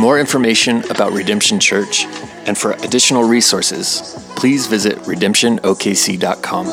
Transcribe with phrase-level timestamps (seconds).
[0.00, 2.06] More information about Redemption Church
[2.46, 6.66] and for additional resources, please visit redemptionokc.com.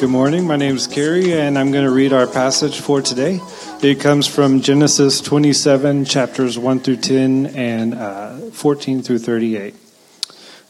[0.00, 0.46] Good morning.
[0.46, 3.38] My name is Carrie, and I'm going to read our passage for today.
[3.82, 9.74] It comes from Genesis 27, chapters 1 through 10, and uh, 14 through 38.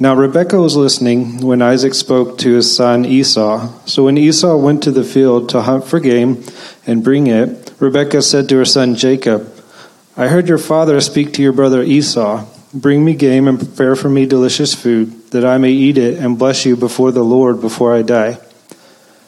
[0.00, 3.72] Now Rebekah was listening when Isaac spoke to his son Esau.
[3.84, 6.44] So when Esau went to the field to hunt for game
[6.86, 9.52] and bring it, Rebekah said to her son Jacob,
[10.16, 12.46] I heard your father speak to your brother Esau.
[12.72, 16.38] Bring me game and prepare for me delicious food, that I may eat it and
[16.38, 18.38] bless you before the Lord before I die.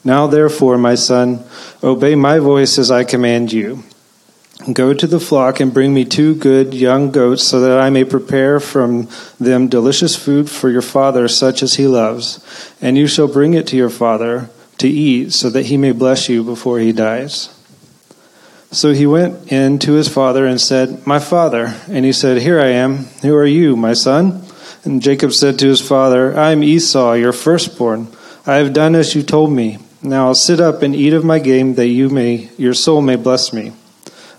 [0.05, 1.43] Now therefore, my son,
[1.83, 3.83] obey my voice as I command you.
[4.73, 8.05] Go to the flock and bring me two good young goats, so that I may
[8.05, 9.09] prepare from
[9.39, 12.45] them delicious food for your father, such as he loves.
[12.81, 16.29] And you shall bring it to your father to eat, so that he may bless
[16.29, 17.57] you before he dies.
[18.71, 21.75] So he went in to his father and said, My father.
[21.89, 23.05] And he said, Here I am.
[23.23, 24.45] Who are you, my son?
[24.85, 28.09] And Jacob said to his father, I am Esau, your firstborn.
[28.47, 29.79] I have done as you told me.
[30.03, 33.53] Now sit up and eat of my game, that you may, your soul may bless
[33.53, 33.73] me.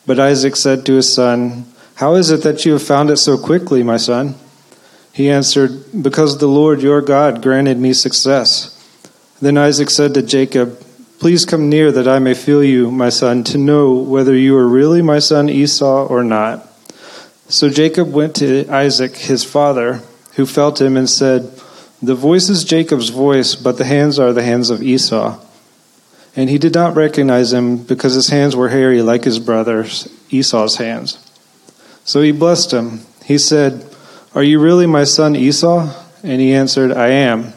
[0.05, 3.37] But Isaac said to his son, How is it that you have found it so
[3.37, 4.35] quickly, my son?
[5.13, 8.77] He answered, Because the Lord your God granted me success.
[9.41, 10.79] Then Isaac said to Jacob,
[11.19, 14.67] Please come near that I may feel you, my son, to know whether you are
[14.67, 16.67] really my son Esau or not.
[17.47, 20.01] So Jacob went to Isaac, his father,
[20.35, 21.51] who felt him, and said,
[22.01, 25.37] The voice is Jacob's voice, but the hands are the hands of Esau.
[26.35, 30.77] And he did not recognize him because his hands were hairy like his brother's, Esau's
[30.77, 31.17] hands.
[32.05, 33.01] So he blessed him.
[33.25, 33.85] He said,
[34.33, 35.93] Are you really my son Esau?
[36.23, 37.53] And he answered, I am.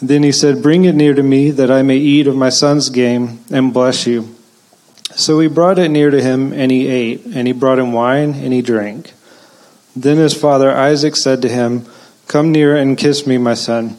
[0.00, 2.50] And then he said, Bring it near to me that I may eat of my
[2.50, 4.34] son's game and bless you.
[5.14, 8.34] So he brought it near to him, and he ate, and he brought him wine,
[8.34, 9.14] and he drank.
[9.94, 11.86] Then his father Isaac said to him,
[12.28, 13.96] Come near and kiss me, my son.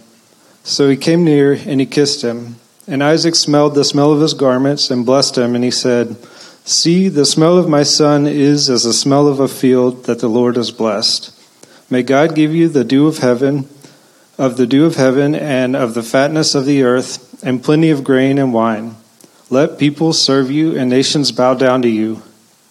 [0.63, 2.57] So he came near, and he kissed him.
[2.87, 6.15] And Isaac smelled the smell of his garments and blessed him, and he said,
[6.63, 10.29] See, the smell of my son is as the smell of a field that the
[10.29, 11.33] Lord has blessed.
[11.89, 13.67] May God give you the dew of heaven,
[14.37, 18.05] of the dew of heaven, and of the fatness of the earth, and plenty of
[18.05, 18.95] grain and wine.
[19.49, 22.21] Let peoples serve you, and nations bow down to you.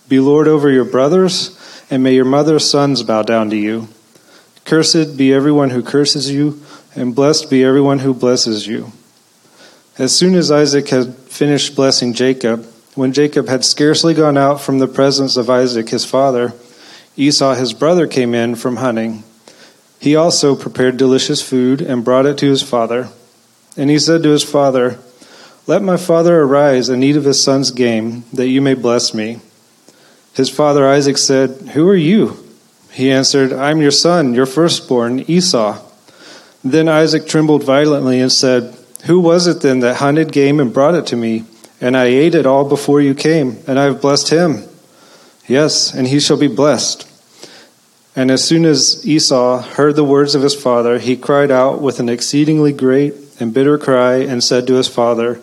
[0.09, 1.59] Be Lord over your brothers,
[1.91, 3.89] and may your mother's sons bow down to you.
[4.65, 6.63] Cursed be everyone who curses you,
[6.95, 8.93] and blessed be everyone who blesses you.
[9.99, 14.79] As soon as Isaac had finished blessing Jacob, when Jacob had scarcely gone out from
[14.79, 16.53] the presence of Isaac his father,
[17.17, 19.25] Esau his brother came in from hunting.
[19.99, 23.09] He also prepared delicious food and brought it to his father.
[23.75, 24.99] And he said to his father,
[25.67, 29.41] Let my father arise and eat of his son's game, that you may bless me.
[30.35, 32.37] His father Isaac said, Who are you?
[32.91, 35.81] He answered, I am your son, your firstborn, Esau.
[36.63, 40.95] Then Isaac trembled violently and said, who was it then that hunted game and brought
[40.95, 41.45] it to me?
[41.81, 44.65] And I ate it all before you came, and I have blessed him.
[45.47, 47.07] Yes, and he shall be blessed.
[48.17, 52.01] And as soon as Esau heard the words of his father, he cried out with
[52.01, 55.41] an exceedingly great and bitter cry, and said to his father,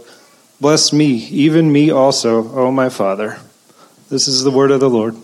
[0.59, 3.37] Bless me, even me also, O my father.
[4.09, 5.15] This is the word of the Lord.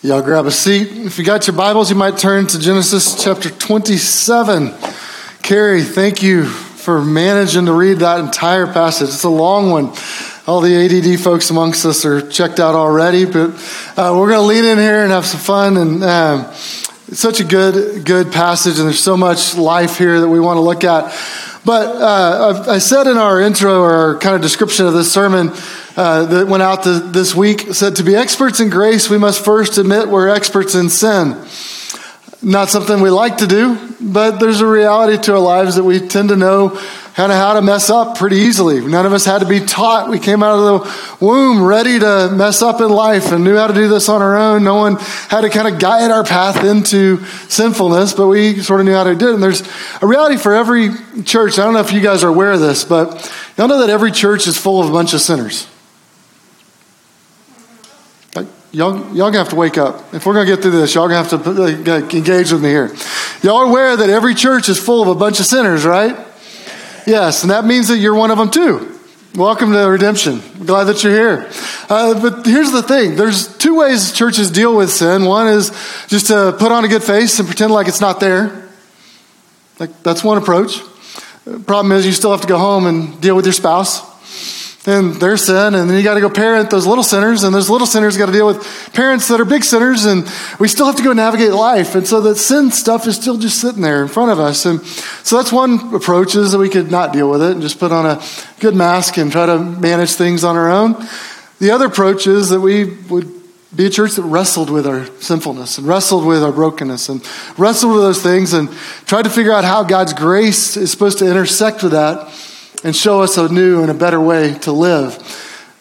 [0.00, 0.92] Y'all grab a seat.
[0.92, 4.72] If you got your Bibles, you might turn to Genesis chapter 27.
[5.42, 9.08] Carrie, thank you for managing to read that entire passage.
[9.08, 9.92] It's a long one.
[10.46, 13.50] All the ADD folks amongst us are checked out already, but
[13.96, 15.76] uh, we're going to lean in here and have some fun.
[15.76, 16.44] And um,
[17.08, 20.58] It's such a good, good passage, and there's so much life here that we want
[20.58, 21.12] to look at.
[21.68, 25.50] But uh, I said in our intro or kind of description of this sermon
[25.98, 29.76] uh, that went out this week, said to be experts in grace, we must first
[29.76, 31.36] admit we're experts in sin.
[32.40, 36.00] Not something we like to do, but there's a reality to our lives that we
[36.00, 36.80] tend to know
[37.18, 38.80] kind of how to mess up pretty easily.
[38.80, 40.08] None of us had to be taught.
[40.08, 43.66] We came out of the womb ready to mess up in life and knew how
[43.66, 44.62] to do this on our own.
[44.62, 44.94] No one
[45.26, 49.02] had to kind of guide our path into sinfulness, but we sort of knew how
[49.02, 49.34] to do it.
[49.34, 49.68] And there's
[50.00, 50.90] a reality for every
[51.24, 51.58] church.
[51.58, 53.08] I don't know if you guys are aware of this, but
[53.58, 55.66] y'all know that every church is full of a bunch of sinners.
[58.70, 60.14] Y'all, y'all gonna have to wake up.
[60.14, 62.94] If we're gonna get through this, y'all gonna have to engage with me here.
[63.42, 66.27] Y'all are aware that every church is full of a bunch of sinners, right?
[67.08, 68.94] Yes, and that means that you're one of them too.
[69.34, 70.42] Welcome to redemption.
[70.66, 71.50] Glad that you're here.
[71.88, 75.24] Uh, but here's the thing there's two ways churches deal with sin.
[75.24, 75.70] One is
[76.08, 78.68] just to put on a good face and pretend like it's not there.
[79.78, 80.82] Like, that's one approach.
[81.64, 84.04] Problem is, you still have to go home and deal with your spouse
[84.88, 87.68] and their sin, and then you got to go parent those little sinners, and those
[87.68, 90.26] little sinners got to deal with parents that are big sinners, and
[90.58, 91.94] we still have to go navigate life.
[91.94, 94.64] And so the sin stuff is still just sitting there in front of us.
[94.64, 94.80] And
[95.24, 97.92] so that's one approach is that we could not deal with it and just put
[97.92, 98.22] on a
[98.60, 100.94] good mask and try to manage things on our own.
[101.58, 103.30] The other approach is that we would
[103.76, 107.22] be a church that wrestled with our sinfulness and wrestled with our brokenness and
[107.58, 108.72] wrestled with those things and
[109.04, 112.32] tried to figure out how God's grace is supposed to intersect with that
[112.84, 115.12] and show us a new and a better way to live.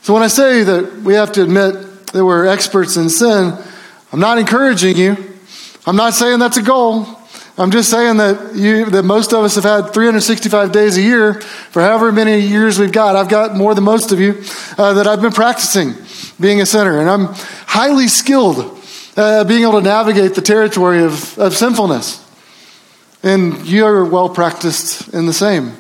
[0.01, 3.53] So when I say that we have to admit that we're experts in sin,
[4.11, 5.17] I'm not encouraging you.
[5.85, 7.05] I'm not saying that's a goal.
[7.59, 11.41] I'm just saying that you, that most of us have had 365 days a year
[11.41, 13.15] for however many years we've got.
[13.15, 14.43] I've got more than most of you
[14.77, 15.95] uh, that I've been practicing
[16.39, 17.29] being a sinner, and I'm
[17.65, 18.79] highly skilled
[19.17, 22.23] uh, being able to navigate the territory of, of sinfulness.
[23.23, 25.73] And you are well practiced in the same.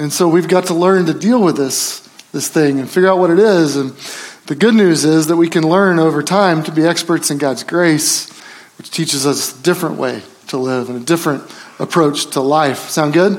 [0.00, 2.00] And so we've got to learn to deal with this,
[2.32, 3.76] this thing and figure out what it is.
[3.76, 3.90] And
[4.46, 7.64] the good news is that we can learn over time to be experts in God's
[7.64, 8.30] grace,
[8.78, 11.42] which teaches us a different way to live and a different
[11.78, 12.88] approach to life.
[12.88, 13.36] Sound good?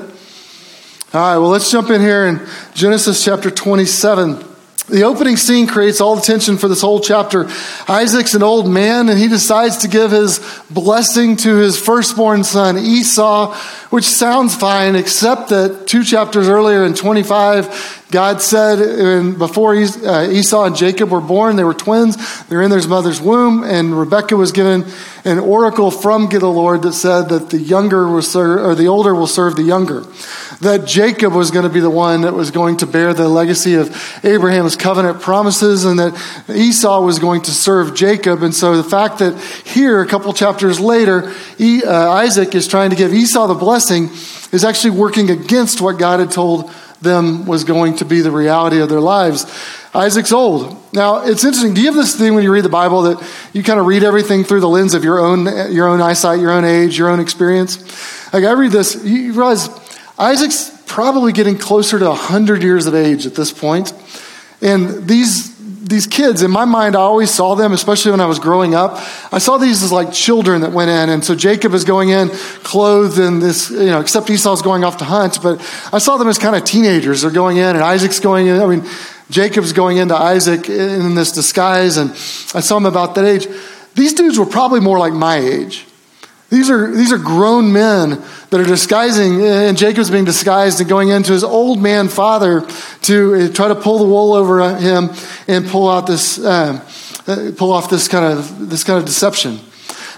[1.16, 4.51] All right, well, let's jump in here in Genesis chapter 27.
[4.92, 7.48] The opening scene creates all the tension for this whole chapter.
[7.88, 12.78] Isaac's an old man, and he decides to give his blessing to his firstborn son,
[12.78, 13.56] Esau,
[13.90, 20.66] which sounds fine, except that two chapters earlier in 25, God said before uh, Esau
[20.66, 22.18] and Jacob were born, they were twins.
[22.44, 24.86] They're in their mother's womb, and Rebekah was given
[25.24, 29.16] an oracle from the Lord that said that the younger will serve, or the older
[29.16, 30.04] will serve the younger.
[30.60, 33.76] That Jacob was going to be the one that was going to bear the legacy
[33.76, 33.90] of
[34.24, 38.44] Abraham's covenant promises, and that Esau was going to serve Jacob.
[38.44, 42.96] And so the fact that here, a couple chapters later, uh, Isaac is trying to
[42.96, 44.10] give Esau the blessing
[44.52, 46.72] is actually working against what God had told
[47.02, 49.46] them was going to be the reality of their lives.
[49.94, 50.78] Isaac's old.
[50.94, 51.74] Now, it's interesting.
[51.74, 54.04] Do you have this thing when you read the Bible that you kind of read
[54.04, 57.20] everything through the lens of your own, your own eyesight, your own age, your own
[57.20, 57.78] experience?
[58.32, 59.70] Like, I read this, you realize
[60.18, 63.94] Isaac's probably getting closer to 100 years of age at this point.
[64.62, 65.51] And these
[65.92, 68.98] these kids, in my mind, I always saw them, especially when I was growing up.
[69.32, 71.10] I saw these as like children that went in.
[71.10, 72.30] And so Jacob is going in
[72.64, 75.40] clothed in this, you know, except Esau's going off to hunt.
[75.44, 75.60] But
[75.94, 77.22] I saw them as kind of teenagers.
[77.22, 78.62] They're going in, and Isaac's going in.
[78.62, 78.86] I mean,
[79.30, 81.98] Jacob's going into Isaac in this disguise.
[81.98, 83.48] And I saw them about that age.
[83.94, 85.86] These dudes were probably more like my age.
[86.52, 91.08] These are, these are grown men that are disguising, and Jacob's being disguised and going
[91.08, 92.68] into his old man father
[93.04, 95.12] to uh, try to pull the wool over him
[95.48, 96.84] and pull out this, uh,
[97.56, 99.62] pull off this kind of, this kind of deception.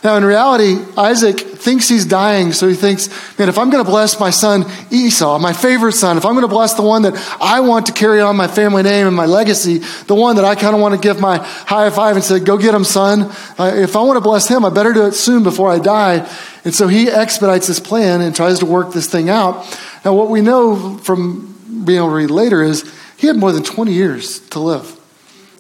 [0.03, 3.07] Now, in reality, Isaac thinks he's dying, so he thinks,
[3.39, 6.41] man, if I'm going to bless my son Esau, my favorite son, if I'm going
[6.41, 9.25] to bless the one that I want to carry on my family name and my
[9.25, 12.41] legacy, the one that I kind of want to give my high five and say,
[12.41, 13.31] go get him, son.
[13.57, 16.29] Uh, if I want to bless him, I better do it soon before I die.
[16.65, 19.65] And so he expedites his plan and tries to work this thing out.
[20.03, 22.83] Now, what we know from being able to read later is
[23.15, 24.99] he had more than 20 years to live.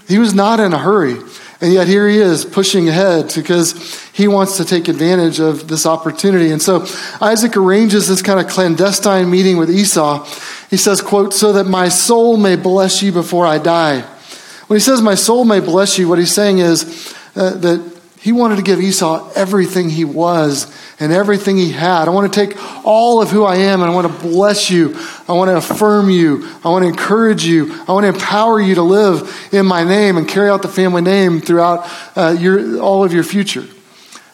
[0.05, 1.15] He was not in a hurry.
[1.63, 5.85] And yet here he is pushing ahead because he wants to take advantage of this
[5.85, 6.51] opportunity.
[6.51, 6.85] And so
[7.21, 10.25] Isaac arranges this kind of clandestine meeting with Esau.
[10.69, 14.01] He says, quote, so that my soul may bless you before I die.
[14.67, 17.92] When he says my soul may bless you, what he's saying is uh, that
[18.23, 22.07] he wanted to give Esau everything he was and everything he had.
[22.07, 24.95] I want to take all of who I am and I want to bless you.
[25.27, 26.49] I want to affirm you.
[26.63, 27.73] I want to encourage you.
[27.85, 31.01] I want to empower you to live in my name and carry out the family
[31.01, 33.65] name throughout uh, your, all of your future.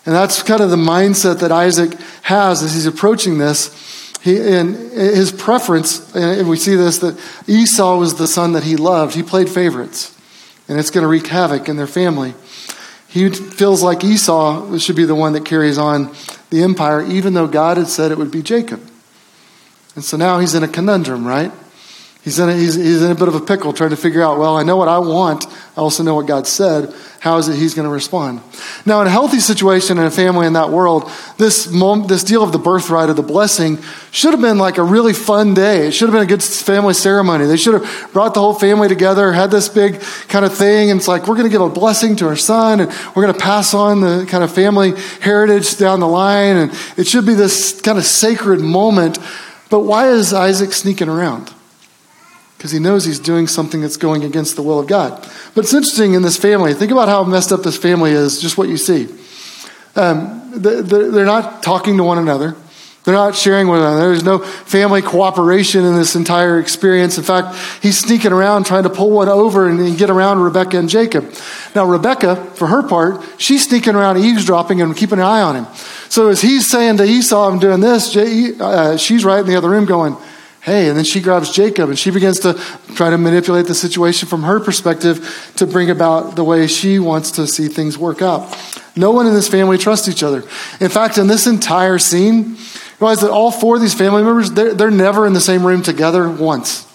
[0.05, 3.75] And that's kind of the mindset that Isaac has as he's approaching this.
[4.21, 8.75] He, and his preference, and we see this, that Esau was the son that he
[8.75, 9.15] loved.
[9.15, 10.15] He played favorites,
[10.67, 12.35] and it's going to wreak havoc in their family.
[13.09, 16.13] He feels like Esau should be the one that carries on
[16.51, 18.81] the empire, even though God had said it would be Jacob.
[19.95, 21.51] And so now he's in a conundrum, right?
[22.21, 24.37] He's in, a, he's, he's in a bit of a pickle trying to figure out,
[24.37, 25.47] well, I know what I want.
[25.47, 26.93] I also know what God said.
[27.21, 28.41] How is it he's going to respond?
[28.85, 32.43] Now, in a healthy situation in a family in that world, this, moment, this deal
[32.43, 33.77] of the birthright of the blessing
[34.11, 35.87] should have been like a really fun day.
[35.87, 37.45] It should have been a good family ceremony.
[37.45, 40.91] They should have brought the whole family together, had this big kind of thing.
[40.91, 43.33] And it's like, we're going to give a blessing to our son and we're going
[43.33, 46.57] to pass on the kind of family heritage down the line.
[46.57, 49.19] And it should be this kind of sacred moment.
[49.69, 51.53] But why is Isaac sneaking around?
[52.59, 55.11] Because he knows he's doing something that's going against the will of God.
[55.55, 56.73] But it's interesting in this family.
[56.73, 59.07] Think about how messed up this family is, just what you see.
[59.95, 62.57] Um, they're not talking to one another.
[63.05, 64.09] They're not sharing with one another.
[64.09, 67.17] There's no family cooperation in this entire experience.
[67.17, 70.89] In fact, he's sneaking around trying to pull one over and get around Rebecca and
[70.89, 71.33] Jacob.
[71.75, 75.67] Now, Rebecca, for her part, she's sneaking around eavesdropping and keeping an eye on him.
[76.09, 79.69] So as he's saying to Esau, I'm doing this, uh, she's right in the other
[79.69, 80.17] room going,
[80.61, 82.53] hey, and then she grabs Jacob and she begins to
[82.95, 87.31] try to manipulate the situation from her perspective to bring about the way she wants
[87.31, 88.55] to see things work out.
[88.95, 90.43] No one in this family trusts each other.
[90.79, 92.57] In fact, in this entire scene,
[92.99, 95.81] realize that all four of these family members, they're, they're never in the same room
[95.81, 96.85] together once.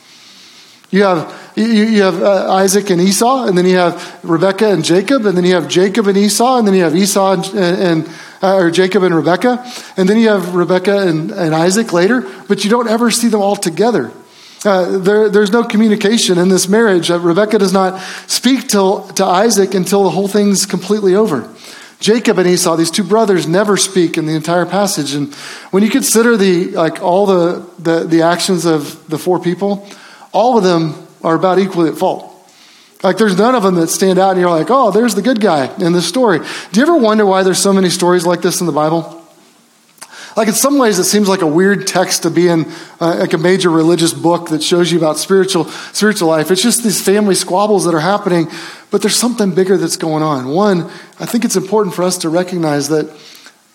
[0.91, 4.85] You have you, you have uh, Isaac and Esau, and then you have Rebecca and
[4.85, 8.11] Jacob, and then you have Jacob and Esau, and then you have Esau and, and
[8.43, 9.65] uh, or Jacob and Rebecca,
[9.97, 13.41] and then you have Rebecca and, and Isaac later, but you don't ever see them
[13.41, 14.13] all together.
[14.65, 17.11] Uh, there, there's no communication in this marriage.
[17.11, 21.49] Uh, Rebecca does not speak till, to Isaac until the whole thing's completely over.
[22.01, 25.15] Jacob and Esau, these two brothers, never speak in the entire passage.
[25.15, 25.33] And
[25.71, 29.89] when you consider the like all the, the, the actions of the four people,
[30.33, 32.31] all of them are about equally at fault.
[33.03, 35.41] Like there's none of them that stand out and you're like, oh, there's the good
[35.41, 36.39] guy in this story.
[36.39, 39.21] Do you ever wonder why there's so many stories like this in the Bible?
[40.37, 42.67] Like in some ways, it seems like a weird text to be in
[43.01, 46.51] uh, like a major religious book that shows you about spiritual spiritual life.
[46.51, 48.49] It's just these family squabbles that are happening,
[48.91, 50.49] but there's something bigger that's going on.
[50.49, 50.91] One,
[51.21, 53.15] I think it's important for us to recognize that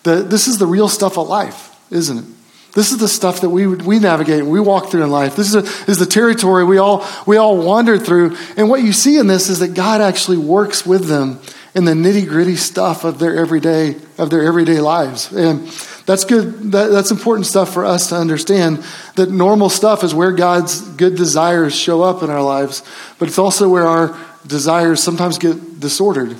[0.02, 2.24] that this is the real stuff of life, isn't it?
[2.72, 5.34] This is the stuff that we, we navigate and we walk through in life.
[5.34, 8.36] This is, a, is the territory we all, we all wander through.
[8.56, 11.40] And what you see in this is that God actually works with them
[11.74, 15.32] in the nitty gritty stuff of their everyday, of their everyday lives.
[15.32, 15.66] And
[16.06, 16.72] that's good.
[16.72, 18.84] That, that's important stuff for us to understand
[19.16, 22.82] that normal stuff is where God's good desires show up in our lives,
[23.18, 26.36] but it's also where our desires sometimes get disordered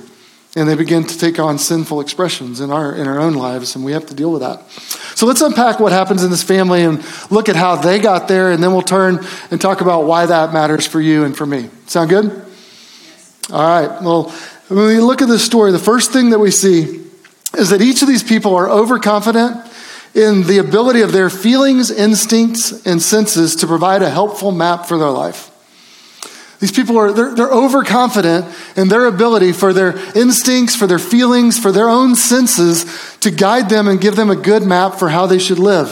[0.55, 3.85] and they begin to take on sinful expressions in our in our own lives and
[3.85, 4.69] we have to deal with that.
[5.15, 8.51] So let's unpack what happens in this family and look at how they got there
[8.51, 11.69] and then we'll turn and talk about why that matters for you and for me.
[11.87, 12.45] Sound good?
[13.51, 14.01] All right.
[14.01, 14.29] Well
[14.67, 17.01] when we look at this story the first thing that we see
[17.57, 19.67] is that each of these people are overconfident
[20.13, 24.97] in the ability of their feelings instincts and senses to provide a helpful map for
[24.97, 25.50] their life
[26.61, 28.45] these people are, they're, they're overconfident
[28.77, 32.85] in their ability for their instincts, for their feelings, for their own senses
[33.21, 35.89] to guide them and give them a good map for how they should live.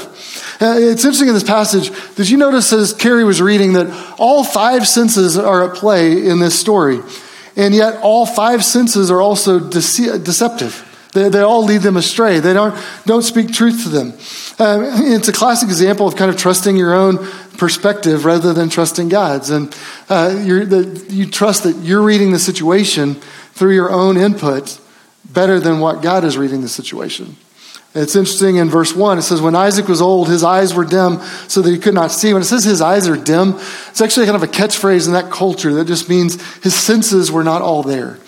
[0.62, 1.90] Uh, it's interesting in this passage.
[2.16, 6.40] Did you notice as Carrie was reading that all five senses are at play in
[6.40, 7.00] this story?
[7.56, 10.86] And yet all five senses are also dece- deceptive.
[11.14, 12.40] They, they, all lead them astray.
[12.40, 14.14] They don't, don't speak truth to them.
[14.60, 17.18] Um, it's a classic example of kind of trusting your own
[17.60, 19.50] perspective rather than trusting God's.
[19.52, 19.68] And
[20.10, 23.16] uh, the, you trust that you're reading the situation
[23.54, 24.80] through your own input
[25.26, 27.36] better than what God is reading the situation.
[27.96, 31.20] It's interesting in verse 1, it says, When Isaac was old, his eyes were dim
[31.48, 32.34] so that he could not see.
[32.34, 33.56] When it says his eyes are dim,
[33.90, 37.44] it's actually kind of a catchphrase in that culture that just means his senses were
[37.44, 38.20] not all there.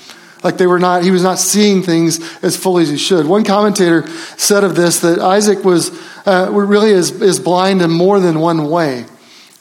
[0.44, 3.28] Like they were not, he was not seeing things as fully as he should.
[3.28, 4.08] One commentator
[4.38, 5.92] said of this that Isaac was
[6.26, 9.06] uh, really is, is blind in more than one way.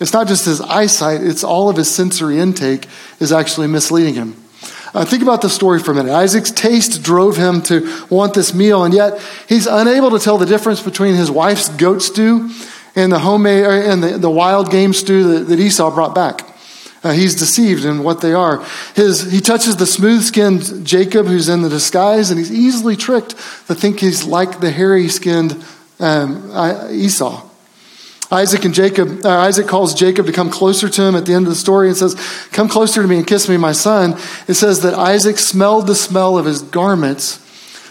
[0.01, 2.89] It's not just his eyesight, it's all of his sensory intake
[3.21, 4.35] is actually misleading him.
[4.93, 6.13] Uh, think about the story for a minute.
[6.13, 10.47] Isaac's taste drove him to want this meal, and yet he's unable to tell the
[10.47, 12.51] difference between his wife's goat stew
[12.97, 16.41] and the homemade and the, the wild game stew that, that Esau brought back.
[17.05, 18.65] Uh, he's deceived in what they are.
[18.95, 23.31] His, he touches the smooth skinned Jacob who's in the disguise, and he's easily tricked
[23.69, 25.63] to think he's like the hairy skinned
[25.99, 26.51] um,
[26.91, 27.50] Esau.
[28.33, 31.47] Isaac and Jacob, uh, Isaac calls Jacob to come closer to him at the end
[31.47, 32.15] of the story and says,
[32.53, 34.13] Come closer to me and kiss me, my son.
[34.47, 37.39] It says that Isaac smelled the smell of his garments,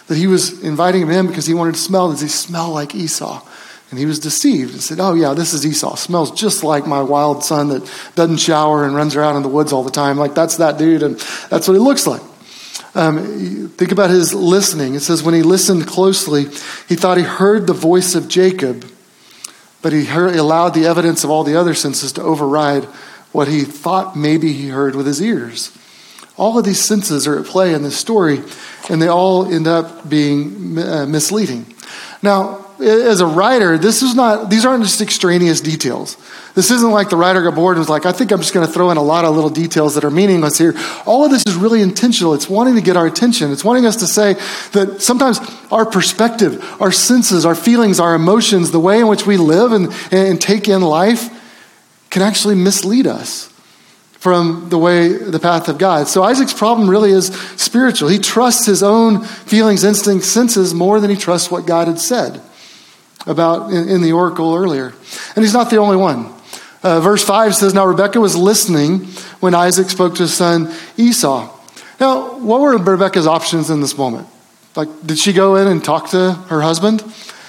[0.07, 2.09] that he was inviting him in because he wanted to smell.
[2.11, 3.45] Does he smell like Esau?
[3.89, 5.95] And he was deceived and said, Oh, yeah, this is Esau.
[5.95, 9.73] Smells just like my wild son that doesn't shower and runs around in the woods
[9.73, 10.17] all the time.
[10.17, 11.19] Like, that's that dude, and
[11.49, 12.21] that's what he looks like.
[12.95, 14.95] Um, think about his listening.
[14.95, 16.45] It says, When he listened closely,
[16.87, 18.85] he thought he heard the voice of Jacob,
[19.81, 22.83] but he, heard, he allowed the evidence of all the other senses to override
[23.31, 25.77] what he thought maybe he heard with his ears.
[26.37, 28.41] All of these senses are at play in this story,
[28.89, 31.75] and they all end up being uh, misleading.
[32.21, 36.17] Now, as a writer, this is not, these aren't just extraneous details.
[36.55, 38.65] This isn't like the writer got bored and was like, I think I'm just going
[38.65, 40.73] to throw in a lot of little details that are meaningless here.
[41.05, 42.33] All of this is really intentional.
[42.33, 43.51] It's wanting to get our attention.
[43.51, 44.35] It's wanting us to say
[44.71, 45.39] that sometimes
[45.71, 49.93] our perspective, our senses, our feelings, our emotions, the way in which we live and,
[50.11, 51.29] and take in life
[52.09, 53.53] can actually mislead us
[54.13, 56.07] from the way, the path of God.
[56.07, 58.09] So Isaac's problem really is spiritual.
[58.09, 62.41] He trusts his own feelings, instincts, senses more than he trusts what God had said
[63.25, 64.93] about in, in the oracle earlier.
[65.35, 66.33] And he's not the only one.
[66.81, 69.05] Uh, verse 5 says, Now Rebekah was listening
[69.41, 71.55] when Isaac spoke to his son Esau.
[71.99, 74.27] Now, what were Rebekah's options in this moment?
[74.75, 77.03] Like, did she go in and talk to her husband?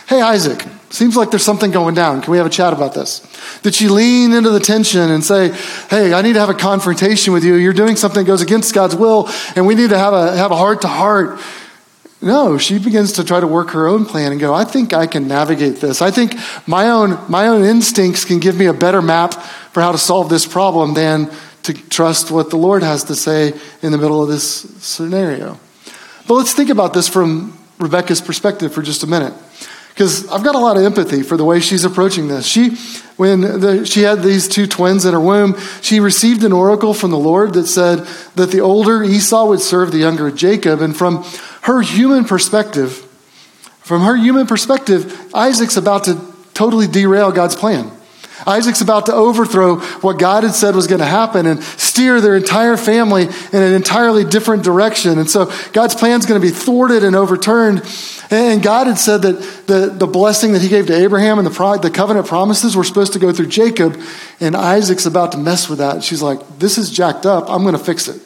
[0.08, 2.20] Hey, Isaac, seems like there's something going down.
[2.20, 3.20] Can we have a chat about this?
[3.62, 5.52] Did she lean into the tension and say,
[5.88, 7.54] Hey, I need to have a confrontation with you.
[7.54, 10.50] You're doing something that goes against God's will, and we need to have a, have
[10.50, 11.38] a heart to heart.
[12.22, 15.06] No, she begins to try to work her own plan and go, I think I
[15.06, 16.02] can navigate this.
[16.02, 16.34] I think
[16.66, 19.32] my own, my own instincts can give me a better map
[19.72, 21.30] for how to solve this problem than
[21.62, 24.44] to trust what the Lord has to say in the middle of this
[24.84, 25.58] scenario.
[26.28, 29.32] But let's think about this from Rebecca's perspective for just a minute.
[29.90, 32.46] Because I've got a lot of empathy for the way she's approaching this.
[32.46, 32.76] She,
[33.16, 37.10] when the, she had these two twins in her womb, she received an oracle from
[37.10, 38.06] the Lord that said
[38.36, 40.80] that the older Esau would serve the younger Jacob.
[40.80, 41.24] And from
[41.62, 42.92] her human perspective,
[43.80, 46.18] from her human perspective, Isaac's about to
[46.54, 47.90] totally derail God's plan.
[48.46, 52.36] Isaac's about to overthrow what God had said was going to happen and steer their
[52.36, 55.18] entire family in an entirely different direction.
[55.18, 57.82] And so God's plan is going to be thwarted and overturned.
[58.30, 61.78] And God had said that the, the blessing that he gave to Abraham and the,
[61.82, 64.00] the covenant promises were supposed to go through Jacob.
[64.38, 66.04] And Isaac's about to mess with that.
[66.04, 67.50] she's like, This is jacked up.
[67.50, 68.22] I'm going to fix it.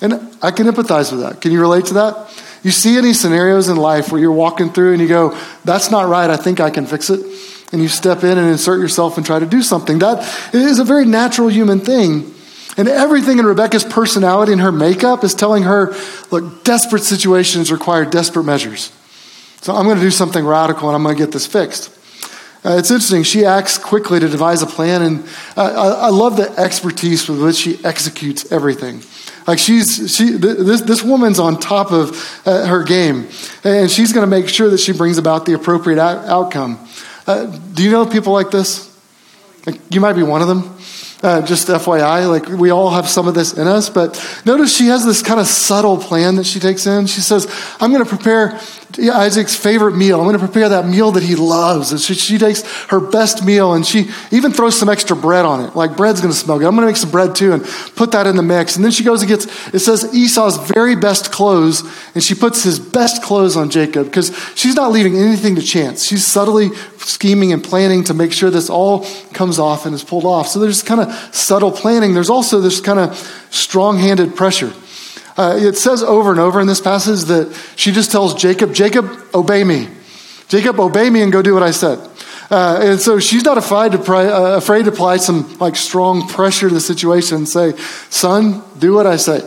[0.00, 1.40] And I can empathize with that.
[1.40, 2.44] Can you relate to that?
[2.62, 6.08] You see any scenarios in life where you're walking through and you go, That's not
[6.08, 6.30] right.
[6.30, 7.20] I think I can fix it.
[7.72, 9.98] And you step in and insert yourself and try to do something.
[9.98, 12.32] That is a very natural human thing.
[12.76, 15.94] And everything in Rebecca's personality and her makeup is telling her,
[16.30, 18.92] look, desperate situations require desperate measures.
[19.64, 21.88] So I'm going to do something radical and I'm going to get this fixed.
[22.66, 23.22] Uh, it's interesting.
[23.22, 25.24] She acts quickly to devise a plan, and
[25.56, 25.62] uh,
[26.02, 29.02] I, I, love the expertise with which she executes everything.
[29.46, 33.26] Like she's she this this woman's on top of uh, her game,
[33.64, 36.78] and she's going to make sure that she brings about the appropriate out- outcome.
[37.26, 38.94] Uh, do you know people like this?
[39.64, 40.76] Like, you might be one of them.
[41.22, 44.88] Uh, just FYI, like we all have some of this in us, but notice she
[44.88, 47.06] has this kind of subtle plan that she takes in.
[47.06, 47.46] She says,
[47.80, 48.60] I'm going to prepare
[48.98, 50.18] Isaac's favorite meal.
[50.18, 51.90] I'm going to prepare that meal that he loves.
[51.90, 55.60] And she, she, takes her best meal and she even throws some extra bread on
[55.60, 55.74] it.
[55.74, 56.66] Like bread's going to smell good.
[56.66, 57.64] I'm going to make some bread too and
[57.96, 58.76] put that in the mix.
[58.76, 61.82] And then she goes and gets, it says Esau's very best clothes
[62.14, 66.04] and she puts his best clothes on Jacob because she's not leaving anything to chance.
[66.04, 70.24] She's subtly scheming and planning to make sure this all comes off and is pulled
[70.24, 70.48] off.
[70.48, 72.14] So there's kind of subtle planning.
[72.14, 73.16] There's also this kind of
[73.50, 74.72] strong handed pressure.
[75.36, 79.10] Uh, it says over and over in this passage that she just tells Jacob, Jacob,
[79.34, 79.88] obey me.
[80.48, 81.98] Jacob, obey me and go do what I said.
[82.50, 86.28] Uh, and so she's not afraid to, pray, uh, afraid to apply some like strong
[86.28, 87.72] pressure to the situation and say,
[88.10, 89.40] son, do what I say.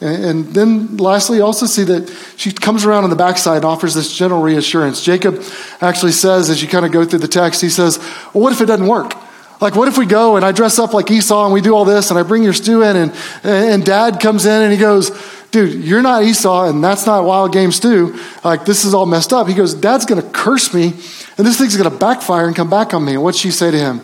[0.00, 3.94] And, and then lastly, also see that she comes around on the backside and offers
[3.94, 5.04] this gentle reassurance.
[5.04, 5.42] Jacob
[5.80, 7.98] actually says, as you kind of go through the text, he says,
[8.32, 9.12] well, what if it doesn't work?
[9.60, 11.84] Like, what if we go and I dress up like Esau and we do all
[11.84, 15.10] this and I bring your stew in and, and dad comes in and he goes,
[15.50, 18.18] dude, you're not Esau and that's not wild game stew.
[18.44, 19.48] Like, this is all messed up.
[19.48, 20.92] He goes, dad's going to curse me
[21.36, 23.14] and this thing's going to backfire and come back on me.
[23.14, 24.00] And what'd she say to him?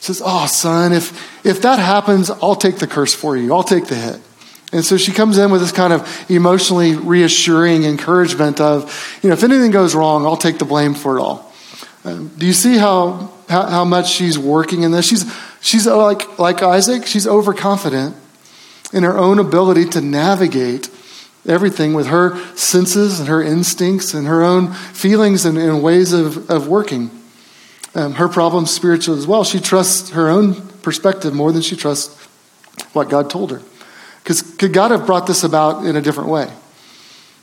[0.00, 3.52] She says, oh, son, if, if that happens, I'll take the curse for you.
[3.52, 4.20] I'll take the hit.
[4.72, 9.34] And so she comes in with this kind of emotionally reassuring encouragement of, you know,
[9.34, 11.47] if anything goes wrong, I'll take the blame for it all.
[12.04, 15.06] Um, do you see how, how, how much she's working in this?
[15.06, 15.24] She's,
[15.60, 18.16] she's like, like Isaac, she's overconfident
[18.92, 20.90] in her own ability to navigate
[21.46, 26.50] everything with her senses and her instincts and her own feelings and, and ways of,
[26.50, 27.10] of working.
[27.94, 29.44] Um, her problem's spiritual as well.
[29.44, 32.14] She trusts her own perspective more than she trusts
[32.92, 33.62] what God told her.
[34.22, 36.52] Because could God have brought this about in a different way?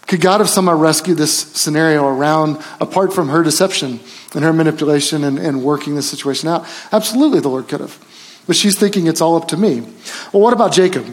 [0.08, 4.00] Could God have somehow rescued this scenario around, apart from her deception
[4.36, 6.66] and her manipulation and, and working this situation out?
[6.92, 7.98] Absolutely, the Lord could have.
[8.48, 9.82] But she's thinking it's all up to me.
[10.32, 11.06] Well, what about Jacob?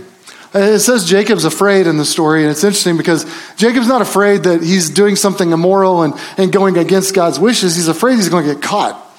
[0.55, 3.25] Uh, it says Jacob's afraid in the story, and it's interesting because
[3.57, 7.75] Jacob's not afraid that he's doing something immoral and, and going against God's wishes.
[7.75, 9.12] He's afraid he's going to get caught.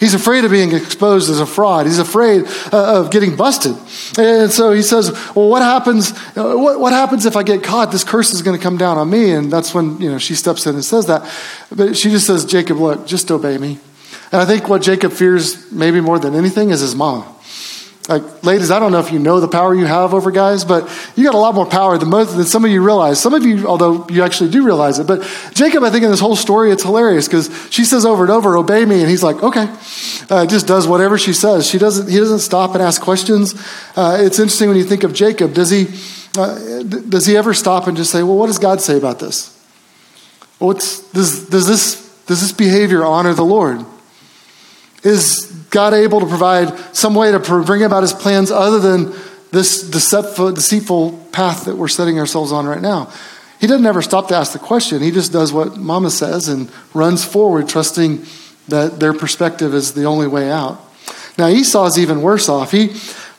[0.00, 1.86] He's afraid of being exposed as a fraud.
[1.86, 3.76] He's afraid uh, of getting busted.
[4.18, 7.92] And so he says, Well, what happens, uh, what, what happens if I get caught?
[7.92, 9.32] This curse is going to come down on me.
[9.32, 11.22] And that's when, you know, she steps in and says that.
[11.74, 13.78] But she just says, Jacob, look, just obey me.
[14.32, 17.33] And I think what Jacob fears maybe more than anything is his mom.
[18.06, 20.90] Like, ladies, I don't know if you know the power you have over guys, but
[21.16, 23.18] you got a lot more power than most than some of you realize.
[23.18, 25.22] Some of you, although you actually do realize it, but
[25.54, 28.58] Jacob, I think in this whole story, it's hilarious because she says over and over,
[28.58, 29.70] "Obey me," and he's like, "Okay,"
[30.28, 31.66] uh, just does whatever she says.
[31.66, 32.10] She doesn't.
[32.10, 33.54] He doesn't stop and ask questions.
[33.96, 35.54] Uh, it's interesting when you think of Jacob.
[35.54, 35.86] Does he?
[36.36, 39.50] Uh, does he ever stop and just say, "Well, what does God say about this?
[40.58, 43.82] What's does does this does this behavior honor the Lord?"
[45.02, 49.12] Is God able to provide some way to bring about his plans other than
[49.50, 53.12] this deceitful, deceitful path that we're setting ourselves on right now?
[53.60, 55.02] He doesn't ever stop to ask the question.
[55.02, 58.24] He just does what mama says and runs forward, trusting
[58.68, 60.80] that their perspective is the only way out.
[61.36, 62.70] Now, Esau's even worse off.
[62.70, 62.88] He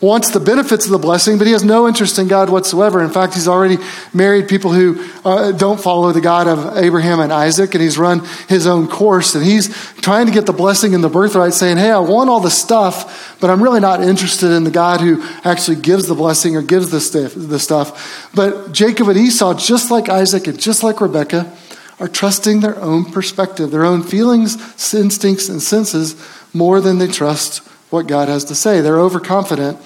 [0.01, 3.01] wants the benefits of the blessing, but he has no interest in God whatsoever.
[3.01, 3.77] In fact, he's already
[4.13, 8.25] married people who uh, don't follow the God of Abraham and Isaac, and he's run
[8.49, 9.36] his own course.
[9.36, 12.41] And he's trying to get the blessing and the birthright, saying, Hey, I want all
[12.41, 16.55] the stuff, but I'm really not interested in the God who actually gives the blessing
[16.55, 17.34] or gives the stuff.
[17.36, 18.29] The stuff.
[18.36, 21.51] But Jacob and Esau, just like Isaac and just like Rebekah,
[21.99, 24.55] are trusting their own perspective, their own feelings,
[24.93, 26.15] instincts, and senses
[26.53, 28.82] more than they trust what God has to say.
[28.82, 29.80] They're overconfident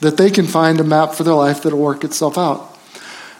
[0.00, 2.75] that they can find a map for their life that'll work itself out.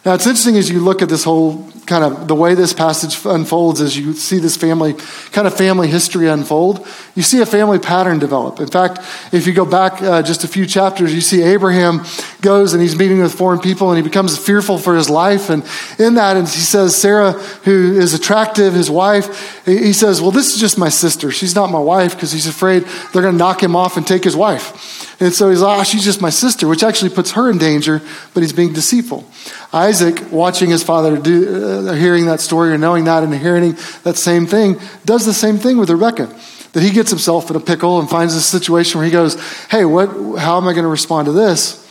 [0.06, 3.18] Now, it's interesting as you look at this whole kind of the way this passage
[3.24, 4.94] unfolds, as you see this family,
[5.32, 8.60] kind of family history unfold, you see a family pattern develop.
[8.60, 9.00] In fact,
[9.32, 12.04] if you go back uh, just a few chapters, you see Abraham
[12.40, 15.50] goes and he's meeting with foreign people and he becomes fearful for his life.
[15.50, 15.64] And
[15.98, 20.54] in that, and he says, Sarah, who is attractive, his wife, he says, Well, this
[20.54, 21.32] is just my sister.
[21.32, 24.22] She's not my wife because he's afraid they're going to knock him off and take
[24.22, 24.95] his wife.
[25.18, 28.02] And so he's like, oh, she's just my sister, which actually puts her in danger,
[28.34, 29.24] but he's being deceitful.
[29.72, 34.16] Isaac, watching his father do, uh, hearing that story or knowing that and hearing that
[34.16, 36.26] same thing, does the same thing with Rebecca.
[36.72, 39.86] That he gets himself in a pickle and finds a situation where he goes, hey,
[39.86, 41.82] what, how am I going to respond to this?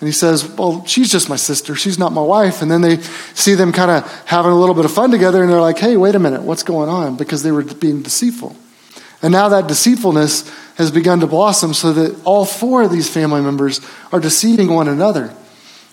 [0.00, 1.74] And he says, Well, she's just my sister.
[1.74, 2.62] She's not my wife.
[2.62, 2.96] And then they
[3.34, 5.96] see them kind of having a little bit of fun together, and they're like, Hey,
[5.96, 7.16] wait a minute, what's going on?
[7.16, 8.56] Because they were being deceitful.
[9.22, 13.42] And now that deceitfulness has begun to blossom so that all four of these family
[13.42, 13.80] members
[14.12, 15.34] are deceiving one another.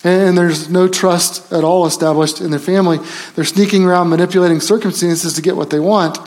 [0.04, 2.98] And there's no trust at all established in their family.
[3.34, 6.18] They're sneaking around manipulating circumstances to get what they want.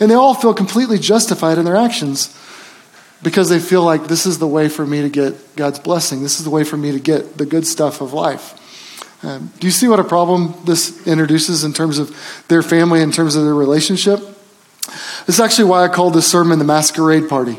[0.00, 2.34] And they all feel completely justified in their actions
[3.22, 6.22] because they feel like this is the way for me to get God's blessing.
[6.22, 8.54] This is the way for me to get the good stuff of life.
[9.24, 13.10] Um, do you see what a problem this introduces in terms of their family, in
[13.10, 14.20] terms of their relationship?
[15.26, 17.58] This is actually why I called this sermon the masquerade party.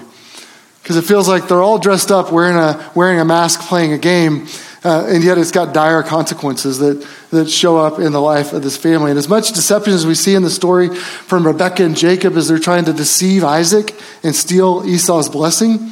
[0.81, 3.97] Because it feels like they're all dressed up wearing a, wearing a mask playing a
[3.97, 4.47] game,
[4.83, 8.63] uh, and yet it's got dire consequences that, that show up in the life of
[8.63, 9.11] this family.
[9.11, 12.47] And as much deception as we see in the story from Rebecca and Jacob as
[12.47, 15.91] they're trying to deceive Isaac and steal Esau's blessing,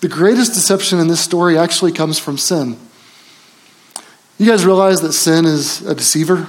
[0.00, 2.76] the greatest deception in this story actually comes from sin.
[4.38, 6.46] You guys realize that sin is a deceiver?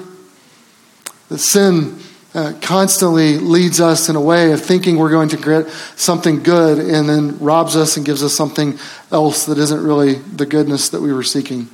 [1.30, 1.99] That sin
[2.34, 6.78] uh, constantly leads us in a way of thinking we're going to get something good
[6.78, 8.78] and then robs us and gives us something
[9.12, 11.68] else that isn't really the goodness that we were seeking.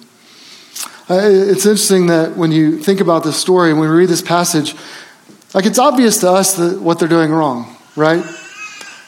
[1.09, 4.75] Uh, it's interesting that when you think about this story when we read this passage,
[5.53, 8.25] like it's obvious to us that what they're doing wrong, right?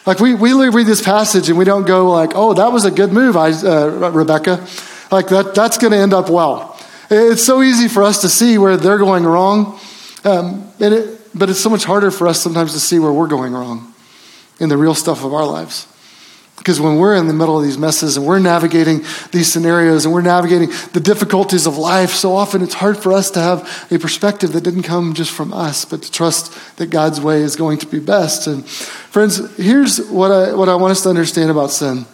[0.05, 2.91] Like we, we read this passage and we don't go like, oh, that was a
[2.91, 4.65] good move, I, uh, Rebecca.
[5.11, 6.79] Like that, that's going to end up well.
[7.09, 9.79] It's so easy for us to see where they're going wrong.
[10.23, 13.27] Um, and it, but it's so much harder for us sometimes to see where we're
[13.27, 13.93] going wrong
[14.59, 15.87] in the real stuff of our lives.
[16.57, 20.13] Because when we're in the middle of these messes and we're navigating these scenarios and
[20.13, 23.99] we're navigating the difficulties of life, so often it's hard for us to have a
[23.99, 27.77] perspective that didn't come just from us, but to trust that God's way is going
[27.77, 28.47] to be best.
[28.47, 32.05] And friends, here's what I, what I want us to understand about sin.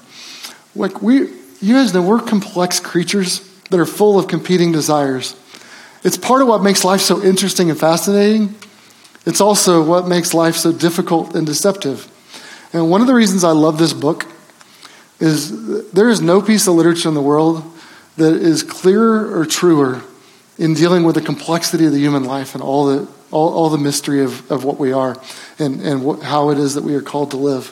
[0.75, 1.29] Like we,
[1.61, 5.35] you guys know we're complex creatures that are full of competing desires.
[6.03, 8.55] It's part of what makes life so interesting and fascinating
[9.25, 12.09] it's also what makes life so difficult and deceptive.
[12.73, 14.25] And one of the reasons I love this book
[15.19, 17.63] is there is no piece of literature in the world
[18.17, 20.01] that is clearer or truer
[20.57, 23.77] in dealing with the complexity of the human life and all the, all, all the
[23.77, 25.15] mystery of, of what we are
[25.59, 27.71] and, and what, how it is that we are called to live.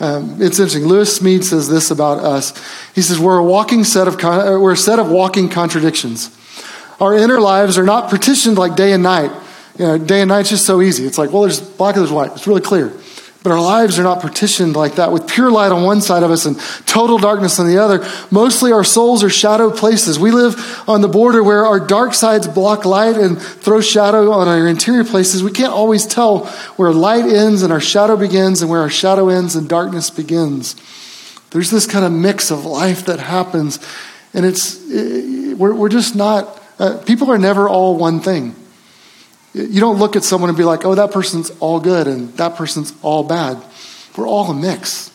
[0.00, 0.86] Um, it's interesting.
[0.86, 2.56] Lewis Smedes says this about us.
[2.94, 6.36] He says, We're a walking set of, con- we're a set of walking contradictions.
[7.00, 9.32] Our inner lives are not partitioned like day and night.
[9.78, 11.06] You know, day and night's just so easy.
[11.06, 12.32] It's like, well, there's black and there's white.
[12.32, 12.92] It's really clear.
[13.44, 16.30] But our lives are not partitioned like that with pure light on one side of
[16.32, 18.04] us and total darkness on the other.
[18.32, 20.18] Mostly our souls are shadow places.
[20.18, 20.56] We live
[20.88, 25.04] on the border where our dark sides block light and throw shadow on our interior
[25.04, 25.44] places.
[25.44, 29.28] We can't always tell where light ends and our shadow begins and where our shadow
[29.28, 30.74] ends and darkness begins.
[31.50, 33.78] There's this kind of mix of life that happens,
[34.34, 34.84] and it's,
[35.56, 38.56] we're, we're just not, uh, people are never all one thing.
[39.58, 42.56] You don't look at someone and be like, oh, that person's all good and that
[42.56, 43.62] person's all bad.
[44.16, 45.10] We're all a mix.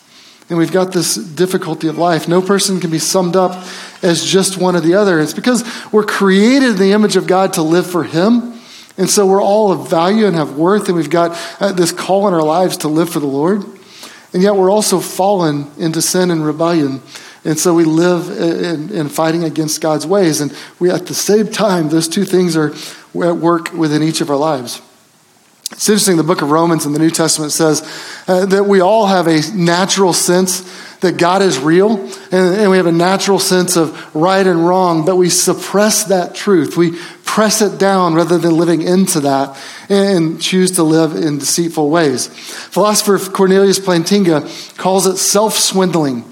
[0.50, 2.28] And we've got this difficulty of life.
[2.28, 3.66] No person can be summed up
[4.02, 5.18] as just one or the other.
[5.18, 8.52] It's because we're created in the image of God to live for Him.
[8.98, 12.28] And so we're all of value and have worth, and we've got uh, this call
[12.28, 13.64] in our lives to live for the Lord.
[14.32, 17.00] And yet we're also fallen into sin and rebellion.
[17.44, 20.40] And so we live in, in, fighting against God's ways.
[20.40, 22.72] And we, at the same time, those two things are
[23.22, 24.80] at work within each of our lives.
[25.72, 27.82] It's interesting, the book of Romans in the New Testament says
[28.28, 30.60] uh, that we all have a natural sense
[31.00, 31.98] that God is real,
[32.32, 36.34] and, and, we have a natural sense of right and wrong, but we suppress that
[36.34, 36.76] truth.
[36.76, 41.90] We press it down rather than living into that and, choose to live in deceitful
[41.90, 42.28] ways.
[42.28, 46.24] Philosopher Cornelius Plantinga calls it self swindling.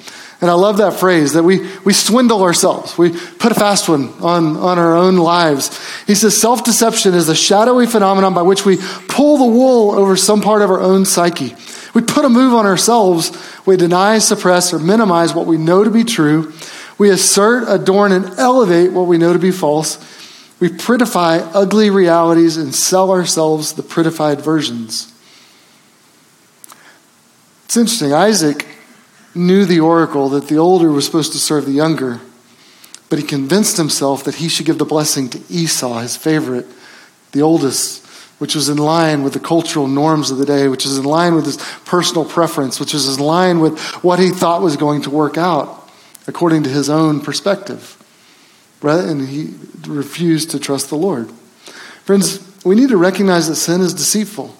[0.43, 2.99] And I love that phrase that we, we swindle ourselves.
[2.99, 5.71] We put a fast one on, on our own lives.
[6.05, 10.17] He says self deception is a shadowy phenomenon by which we pull the wool over
[10.17, 11.55] some part of our own psyche.
[11.95, 13.31] We put a move on ourselves.
[13.67, 16.53] We deny, suppress, or minimize what we know to be true.
[16.99, 19.97] We assert, adorn, and elevate what we know to be false.
[20.59, 25.13] We prettify ugly realities and sell ourselves the prettified versions.
[27.67, 28.13] It's interesting.
[28.13, 28.67] Isaac
[29.35, 32.21] knew the oracle that the older was supposed to serve the younger,
[33.09, 36.67] but he convinced himself that he should give the blessing to Esau, his favorite,
[37.33, 38.07] the oldest,
[38.39, 41.35] which was in line with the cultural norms of the day, which is in line
[41.35, 45.11] with his personal preference, which is in line with what he thought was going to
[45.11, 45.89] work out
[46.27, 47.97] according to his own perspective.
[48.83, 49.55] And he
[49.87, 51.31] refused to trust the Lord.
[52.05, 54.57] Friends, we need to recognize that sin is deceitful.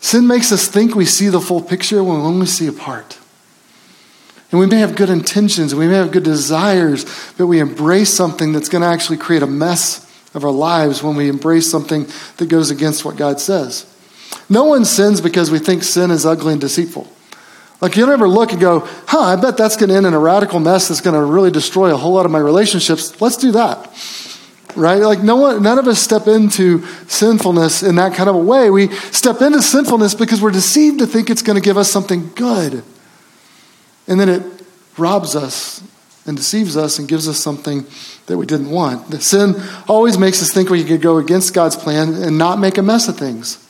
[0.00, 3.18] Sin makes us think we see the full picture when we only see a part.
[4.50, 7.04] And we may have good intentions, we may have good desires,
[7.36, 10.04] but we embrace something that's going to actually create a mess
[10.34, 12.06] of our lives when we embrace something
[12.36, 13.92] that goes against what God says.
[14.48, 17.10] No one sins because we think sin is ugly and deceitful.
[17.80, 20.14] Like, you don't ever look and go, huh, I bet that's going to end in
[20.14, 23.20] a radical mess that's going to really destroy a whole lot of my relationships.
[23.20, 23.92] Let's do that.
[24.76, 24.96] Right?
[25.02, 28.70] Like, no one, none of us step into sinfulness in that kind of a way.
[28.70, 32.30] We step into sinfulness because we're deceived to think it's going to give us something
[32.34, 32.82] good.
[34.06, 34.42] And then it
[34.96, 35.82] robs us
[36.26, 37.86] and deceives us and gives us something
[38.26, 39.10] that we didn't want.
[39.10, 39.54] The sin
[39.88, 43.08] always makes us think we could go against God's plan and not make a mess
[43.08, 43.62] of things.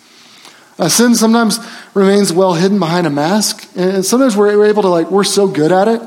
[0.78, 1.58] Uh, sin sometimes
[1.94, 5.48] remains well hidden behind a mask, and sometimes we're, we're able to like we're so
[5.48, 6.02] good at it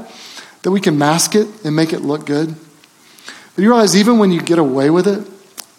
[0.61, 2.53] that we can mask it and make it look good.
[3.55, 5.27] But you realize even when you get away with it,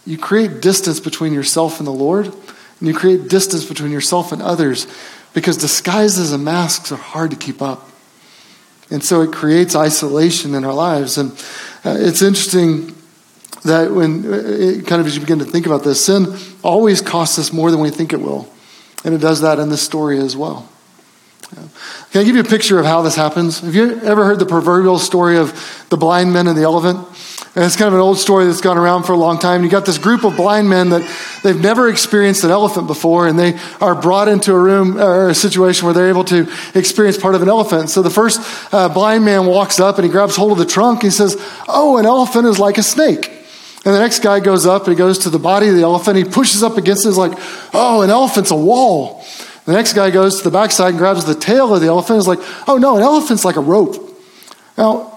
[0.07, 4.43] you create distance between yourself and the Lord, and you create distance between yourself and
[4.43, 4.87] others
[5.35, 7.89] because disguises and masks are hard to keep up.
[8.90, 11.16] And so it creates isolation in our lives.
[11.16, 11.33] And
[11.85, 12.96] uh, it's interesting
[13.64, 17.00] that when, uh, it, kind of as you begin to think about this, sin always
[17.00, 18.53] costs us more than we think it will.
[19.05, 20.68] And it does that in this story as well.
[21.50, 23.61] Can I give you a picture of how this happens?
[23.61, 27.07] Have you ever heard the proverbial story of the blind men and the elephant?
[27.57, 29.65] And it's kind of an old story that's gone around for a long time.
[29.65, 31.03] You got this group of blind men that
[31.43, 35.35] they've never experienced an elephant before, and they are brought into a room or a
[35.35, 37.91] situation where they're able to experience part of an elephant.
[37.91, 38.41] So the first
[38.73, 41.03] uh, blind man walks up and he grabs hold of the trunk.
[41.03, 41.37] And he says,
[41.67, 43.27] "Oh, an elephant is like a snake."
[43.85, 46.19] And the next guy goes up and he goes to the body of the elephant.
[46.19, 47.09] He pushes up against it.
[47.09, 47.37] He's like,
[47.75, 49.25] "Oh, an elephant's a wall."
[49.65, 52.21] The next guy goes to the backside and grabs the tail of the elephant.
[52.21, 53.97] He's like, "Oh no, an elephant's like a rope."
[54.79, 55.10] Now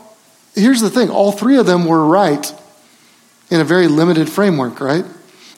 [0.55, 2.53] here's the thing all three of them were right
[3.49, 5.05] in a very limited framework, right?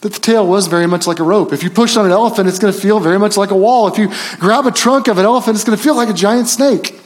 [0.01, 1.53] That the tail was very much like a rope.
[1.53, 3.87] If you push on an elephant, it's going to feel very much like a wall.
[3.87, 6.47] If you grab a trunk of an elephant, it's going to feel like a giant
[6.47, 6.99] snake.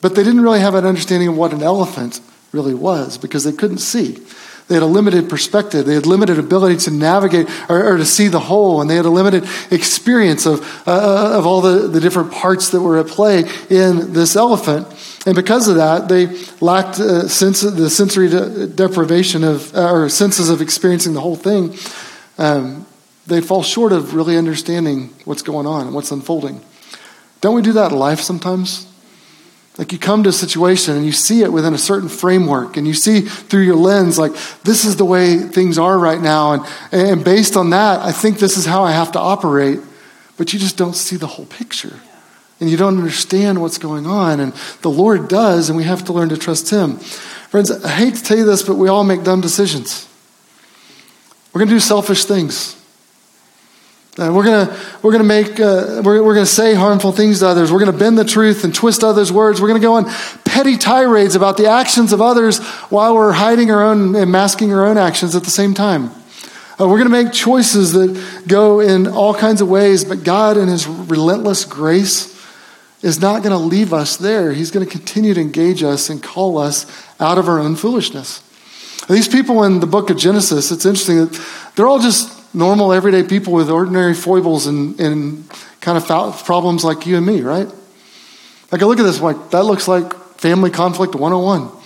[0.00, 2.20] But they didn't really have an understanding of what an elephant
[2.52, 4.18] really was because they couldn't see.
[4.70, 5.84] They had a limited perspective.
[5.84, 9.04] They had limited ability to navigate or, or to see the whole, and they had
[9.04, 13.50] a limited experience of, uh, of all the, the different parts that were at play
[13.68, 14.86] in this elephant.
[15.26, 16.26] And because of that, they
[16.60, 21.36] lacked uh, sense, the sensory de- deprivation of, uh, or senses of experiencing the whole
[21.36, 21.76] thing.
[22.38, 22.86] Um,
[23.26, 26.62] they fall short of really understanding what's going on and what's unfolding.
[27.42, 28.86] Don't we do that in life sometimes?
[29.76, 32.86] Like you come to a situation and you see it within a certain framework and
[32.86, 34.32] you see through your lens, like,
[34.64, 36.52] this is the way things are right now.
[36.52, 39.80] And, and based on that, I think this is how I have to operate.
[40.38, 42.00] But you just don't see the whole picture
[42.60, 44.38] and you don't understand what's going on.
[44.38, 46.98] And the Lord does, and we have to learn to trust Him.
[46.98, 50.06] Friends, I hate to tell you this, but we all make dumb decisions.
[51.52, 52.76] We're going to do selfish things.
[54.18, 57.38] Uh, we're going to we're gonna make, uh, we're, we're going to say harmful things
[57.40, 57.72] to others.
[57.72, 59.60] We're going to bend the truth and twist others' words.
[59.60, 60.04] We're going to go on
[60.44, 62.58] petty tirades about the actions of others
[62.90, 66.10] while we're hiding our own and masking our own actions at the same time.
[66.78, 70.56] Uh, we're going to make choices that go in all kinds of ways, but God,
[70.56, 72.39] in His relentless grace,
[73.02, 74.52] is not going to leave us there.
[74.52, 76.86] He's going to continue to engage us and call us
[77.18, 78.42] out of our own foolishness.
[79.08, 83.22] These people in the book of Genesis, it's interesting that they're all just normal, everyday
[83.22, 86.06] people with ordinary foibles and, and kind of
[86.44, 87.68] problems like you and me, right?
[88.70, 91.79] Like I look at this, like that looks like family conflict 101.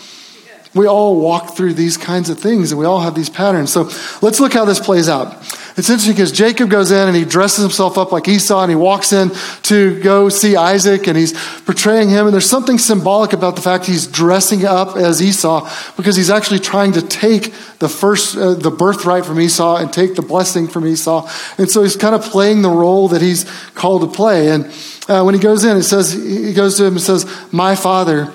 [0.75, 3.73] We all walk through these kinds of things and we all have these patterns.
[3.73, 3.85] So
[4.23, 5.37] let's look how this plays out.
[5.77, 8.77] It's interesting because Jacob goes in and he dresses himself up like Esau and he
[8.77, 9.33] walks in
[9.63, 11.33] to go see Isaac and he's
[11.63, 12.27] portraying him.
[12.27, 16.61] And there's something symbolic about the fact he's dressing up as Esau because he's actually
[16.61, 20.87] trying to take the first, uh, the birthright from Esau and take the blessing from
[20.87, 21.29] Esau.
[21.59, 24.51] And so he's kind of playing the role that he's called to play.
[24.51, 24.67] And
[25.09, 28.33] uh, when he goes in, it says, he goes to him and says, My father.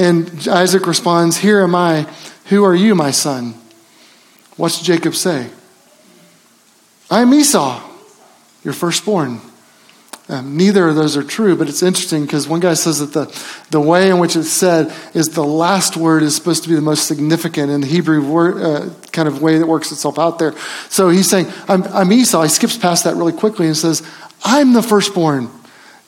[0.00, 2.06] And Isaac responds, Here am I.
[2.46, 3.54] Who are you, my son?
[4.56, 5.50] What's Jacob say?
[7.10, 7.82] I am Esau,
[8.64, 9.42] your firstborn.
[10.30, 13.44] Um, neither of those are true, but it's interesting because one guy says that the,
[13.70, 16.80] the way in which it's said is the last word is supposed to be the
[16.80, 20.54] most significant in the Hebrew word, uh, kind of way that works itself out there.
[20.88, 22.42] So he's saying, I'm, I'm Esau.
[22.42, 24.02] He skips past that really quickly and says,
[24.42, 25.50] I'm the firstborn.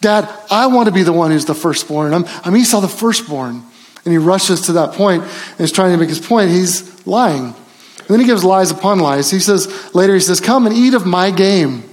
[0.00, 2.14] Dad, I want to be the one who's the firstborn.
[2.14, 3.64] I'm, I'm Esau the firstborn.
[4.04, 6.50] And he rushes to that point and is trying to make his point.
[6.50, 7.54] He's lying.
[7.98, 9.30] And then he gives lies upon lies.
[9.30, 11.84] He says, later, he says, Come and eat of my game.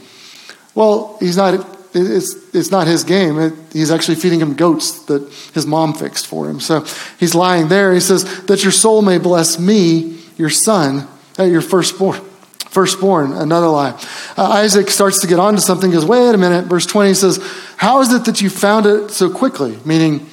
[0.74, 1.54] Well, he's not,
[1.94, 3.40] it's, it's not his game.
[3.40, 6.60] It, he's actually feeding him goats that his mom fixed for him.
[6.60, 6.86] So
[7.20, 7.94] he's lying there.
[7.94, 12.22] He says, That your soul may bless me, your son, uh, your firstborn.
[12.70, 14.00] Firstborn, another lie.
[14.38, 16.66] Uh, Isaac starts to get onto something, He goes, Wait a minute.
[16.66, 17.38] Verse 20 says,
[17.78, 19.78] How is it that you found it so quickly?
[19.86, 20.28] Meaning,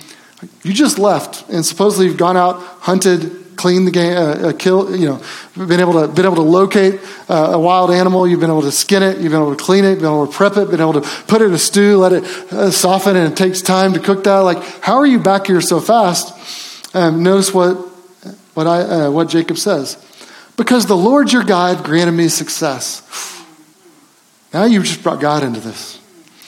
[0.62, 4.94] you just left, and supposedly you've gone out, hunted, cleaned the game, uh, uh, kill,
[4.94, 5.22] you know,
[5.56, 8.28] been able to been able to locate uh, a wild animal.
[8.28, 9.18] You've been able to skin it.
[9.18, 9.96] You've been able to clean it.
[9.96, 10.70] Been able to prep it.
[10.70, 13.62] Been able to put it in a stew, let it uh, soften, and it takes
[13.62, 14.38] time to cook that.
[14.40, 16.94] Like, how are you back here so fast?
[16.94, 17.74] Um, notice what
[18.54, 20.02] what I uh, what Jacob says.
[20.56, 23.02] Because the Lord your God granted me success.
[24.52, 26.00] Now you've just brought God into this.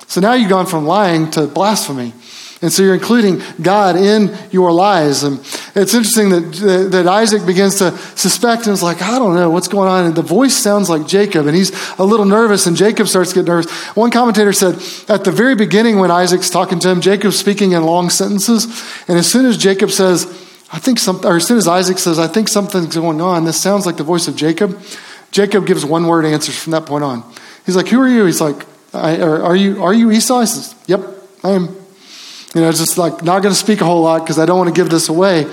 [0.06, 2.14] So now you've gone from lying to blasphemy.
[2.60, 5.22] And so you're including God in your lies.
[5.22, 5.38] And
[5.76, 9.68] it's interesting that, that Isaac begins to suspect and is like, I don't know what's
[9.68, 10.06] going on.
[10.06, 13.36] And the voice sounds like Jacob, and he's a little nervous, and Jacob starts to
[13.36, 13.70] get nervous.
[13.94, 14.74] One commentator said,
[15.08, 18.64] at the very beginning, when Isaac's talking to him, Jacob's speaking in long sentences.
[19.06, 20.26] And as soon as Jacob says,
[20.72, 23.60] I think something, or as soon as Isaac says, I think something's going on, this
[23.60, 24.78] sounds like the voice of Jacob.
[25.30, 27.22] Jacob gives one word answers from that point on.
[27.64, 28.24] He's like, Who are you?
[28.24, 30.40] He's like, Are you, are you Esau?
[30.40, 31.00] He says, Yep,
[31.44, 31.76] I am.
[32.54, 34.74] You know, just like not going to speak a whole lot because I don't want
[34.74, 35.52] to give this away.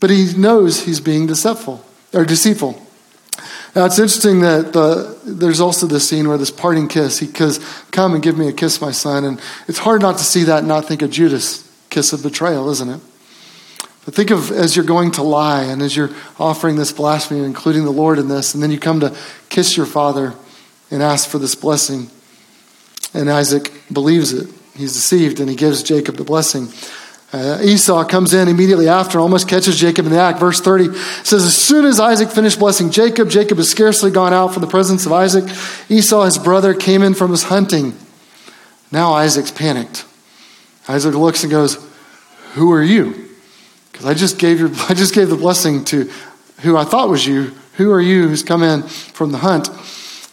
[0.00, 2.82] But he knows he's being deceitful or deceitful.
[3.74, 7.18] Now it's interesting that the, there's also this scene where this parting kiss.
[7.18, 7.60] He says,
[7.90, 10.60] "Come and give me a kiss, my son." And it's hard not to see that
[10.60, 13.00] and not think of Judas' kiss of betrayal, isn't it?
[14.06, 17.84] But think of as you're going to lie and as you're offering this blasphemy, including
[17.84, 19.14] the Lord in this, and then you come to
[19.48, 20.34] kiss your father
[20.90, 22.08] and ask for this blessing.
[23.12, 24.48] And Isaac believes it.
[24.76, 26.68] He's deceived and he gives Jacob the blessing.
[27.32, 30.38] Uh, Esau comes in immediately after, almost catches Jacob in the act.
[30.38, 34.52] Verse 30 says, As soon as Isaac finished blessing Jacob, Jacob has scarcely gone out
[34.52, 35.44] from the presence of Isaac.
[35.88, 37.94] Esau, his brother, came in from his hunting.
[38.92, 40.04] Now Isaac's panicked.
[40.88, 41.84] Isaac looks and goes,
[42.54, 43.28] Who are you?
[43.90, 46.10] Because I just gave your I just gave the blessing to
[46.60, 47.52] who I thought was you.
[47.74, 49.68] Who are you who's come in from the hunt?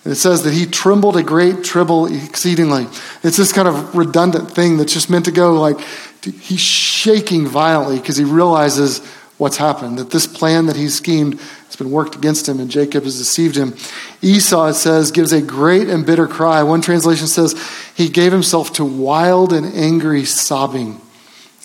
[0.05, 2.87] It says that he trembled a great tremble exceedingly.
[3.23, 5.79] It's this kind of redundant thing that's just meant to go like
[6.21, 8.99] he's shaking violently because he realizes
[9.37, 13.03] what's happened, that this plan that he schemed has been worked against him and Jacob
[13.03, 13.73] has deceived him.
[14.21, 16.63] Esau, it says, gives a great and bitter cry.
[16.63, 17.55] One translation says
[17.95, 21.01] he gave himself to wild and angry sobbing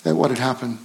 [0.05, 0.79] at what had happened.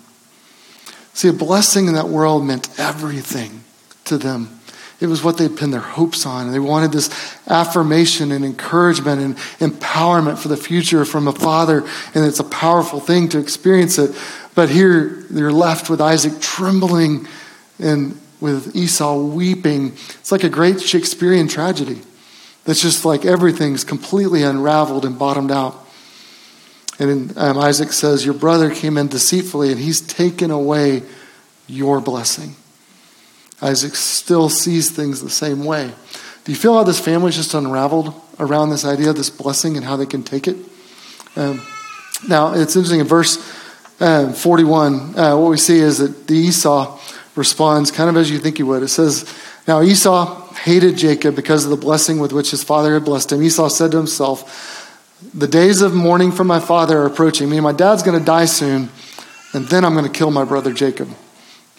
[1.14, 3.64] See, a blessing in that world meant everything
[4.06, 4.60] to them.
[5.04, 6.46] It was what they'd pinned their hopes on.
[6.46, 7.10] And They wanted this
[7.50, 11.84] affirmation and encouragement and empowerment for the future from a father,
[12.16, 14.16] and it's a powerful thing to experience it.
[14.56, 17.28] But here, they're left with Isaac trembling
[17.80, 19.88] and with Esau weeping.
[19.92, 22.02] It's like a great Shakespearean tragedy.
[22.64, 25.86] That's just like everything's completely unraveled and bottomed out.
[26.98, 31.04] And um, Isaac says, Your brother came in deceitfully, and he's taken away
[31.68, 32.56] your blessing.
[33.62, 35.92] Isaac still sees things the same way.
[36.44, 39.86] Do you feel how this family just unraveled around this idea of this blessing and
[39.86, 40.58] how they can take it?
[41.36, 41.66] Um,
[42.28, 43.38] now, it's interesting in verse
[44.00, 47.00] uh, 41, uh, what we see is that the Esau
[47.36, 48.84] responds kind of as you think he would.
[48.84, 49.32] It says,
[49.68, 53.42] Now Esau hated Jacob because of the blessing with which his father had blessed him.
[53.42, 55.00] Esau said to himself,
[55.34, 57.50] The days of mourning for my father are approaching.
[57.50, 58.90] Me, my dad's going to die soon,
[59.54, 61.10] and then I'm going to kill my brother Jacob.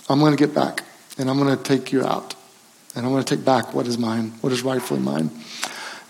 [0.09, 0.84] I'm going to get back,
[1.19, 2.35] and I'm going to take you out,
[2.95, 5.31] and I'm going to take back what is mine, what is rightfully mine.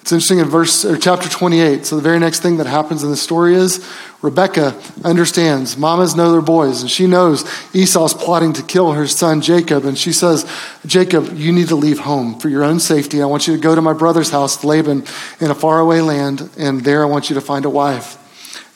[0.04, 1.86] It's interesting in verse or chapter 28.
[1.86, 3.82] So the very next thing that happens in the story is
[4.20, 5.78] Rebecca understands.
[5.78, 7.42] Mamas know their boys, and she knows
[7.74, 9.86] Esau's plotting to kill her son Jacob.
[9.86, 10.46] And she says,
[10.84, 13.22] Jacob, you need to leave home for your own safety.
[13.22, 15.04] I want you to go to my brother's house, Laban,
[15.40, 18.18] in a faraway land, and there I want you to find a wife.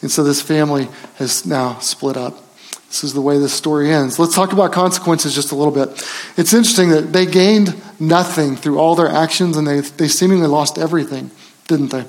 [0.01, 2.48] And so this family has now split up.
[2.89, 4.19] This is the way this story ends.
[4.19, 5.91] Let's talk about consequences just a little bit.
[6.39, 10.79] It's interesting that they gained nothing through all their actions and they, they seemingly lost
[10.79, 11.31] everything,
[11.67, 12.03] didn't they?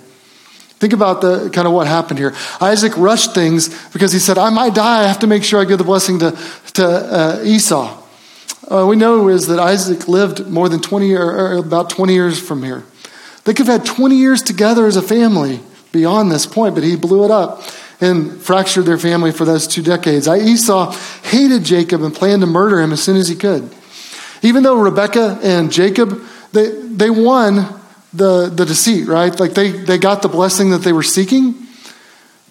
[0.79, 2.33] Think about the kind of what happened here.
[2.61, 5.03] Isaac rushed things because he said, I might die.
[5.03, 6.31] I have to make sure I give the blessing to,
[6.75, 8.01] to uh, Esau.
[8.71, 12.39] Uh, we know is that Isaac lived more than 20 or, or about 20 years
[12.39, 12.85] from here.
[13.43, 15.59] They could have had 20 years together as a family
[15.91, 17.63] beyond this point, but he blew it up
[18.01, 20.27] and fractured their family for those two decades.
[20.27, 20.91] Esau
[21.23, 23.69] hated Jacob and planned to murder him as soon as he could.
[24.41, 26.21] Even though Rebecca and Jacob,
[26.53, 27.67] they, they won
[28.13, 29.37] the, the deceit, right?
[29.37, 31.55] Like they, they got the blessing that they were seeking,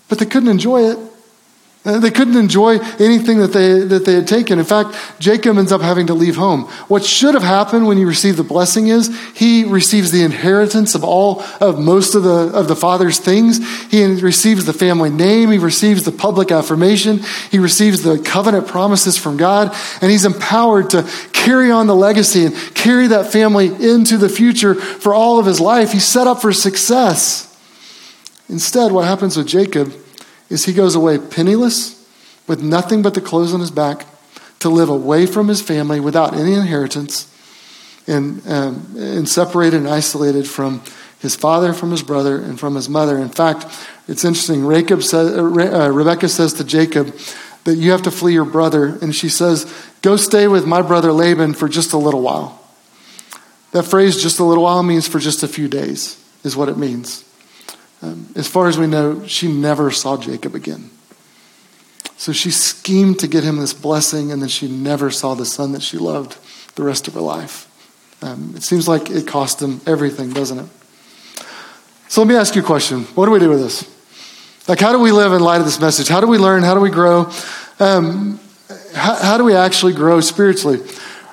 [0.08, 0.98] but they couldn't enjoy it
[1.84, 4.58] Uh, they couldn't enjoy anything that they, that they had taken.
[4.58, 6.64] In fact, Jacob ends up having to leave home.
[6.88, 11.04] What should have happened when you receive the blessing is he receives the inheritance of
[11.04, 13.58] all of most of the, of the father's things.
[13.90, 15.52] He receives the family name.
[15.52, 17.20] He receives the public affirmation.
[17.50, 19.74] He receives the covenant promises from God.
[20.02, 24.74] And he's empowered to carry on the legacy and carry that family into the future
[24.74, 25.92] for all of his life.
[25.92, 27.44] He's set up for success.
[28.48, 29.94] Instead, what happens with Jacob
[30.48, 31.94] is he goes away penniless,
[32.46, 34.06] with nothing but the clothes on his back,
[34.60, 37.32] to live away from his family without any inheritance,
[38.06, 40.82] and, um, and separated and isolated from
[41.20, 43.18] his father, from his brother, and from his mother.
[43.18, 43.66] In fact,
[44.06, 44.68] it's interesting.
[45.02, 47.14] says, uh, uh, Rebecca says to Jacob
[47.64, 51.12] that you have to flee your brother, and she says, Go stay with my brother
[51.12, 52.64] Laban for just a little while.
[53.72, 56.78] That phrase, just a little while, means for just a few days, is what it
[56.78, 57.27] means.
[58.00, 60.90] Um, as far as we know, she never saw Jacob again.
[62.16, 65.72] So she schemed to get him this blessing, and then she never saw the son
[65.72, 66.36] that she loved
[66.74, 67.66] the rest of her life.
[68.22, 70.66] Um, it seems like it cost him everything, doesn't it?
[72.08, 73.02] So let me ask you a question.
[73.14, 73.94] What do we do with this?
[74.66, 76.08] Like, how do we live in light of this message?
[76.08, 76.62] How do we learn?
[76.62, 77.30] How do we grow?
[77.78, 78.40] Um,
[78.94, 80.80] how, how, do we actually grow spiritually?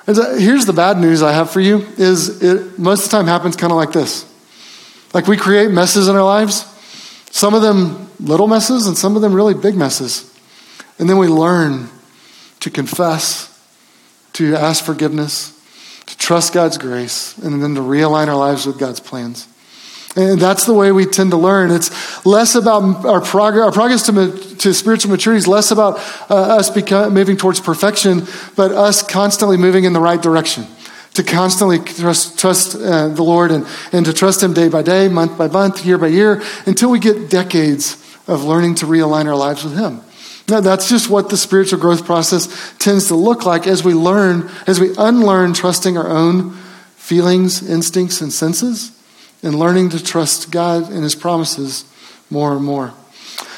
[0.06, 3.56] Here's the bad news I have for you: is it most of the time happens
[3.56, 4.24] kind of like this.
[5.14, 6.64] Like we create messes in our lives,
[7.30, 10.32] some of them little messes, and some of them really big messes.
[10.98, 11.88] And then we learn
[12.60, 13.52] to confess,
[14.34, 15.52] to ask forgiveness,
[16.06, 19.48] to trust God's grace, and then to realign our lives with God's plans.
[20.16, 21.70] And that's the way we tend to learn.
[21.70, 23.66] It's less about our progress.
[23.66, 25.98] Our progress to, to spiritual maturity is less about
[26.30, 26.74] uh, us
[27.10, 28.22] moving towards perfection,
[28.56, 30.66] but us constantly moving in the right direction
[31.16, 35.08] to constantly trust, trust uh, the Lord and, and to trust Him day by day,
[35.08, 37.94] month by month, year by year, until we get decades
[38.26, 40.00] of learning to realign our lives with Him.
[40.48, 44.48] Now, that's just what the spiritual growth process tends to look like as we learn,
[44.66, 46.52] as we unlearn trusting our own
[46.96, 48.92] feelings, instincts, and senses,
[49.42, 51.84] and learning to trust God and His promises
[52.30, 52.92] more and more.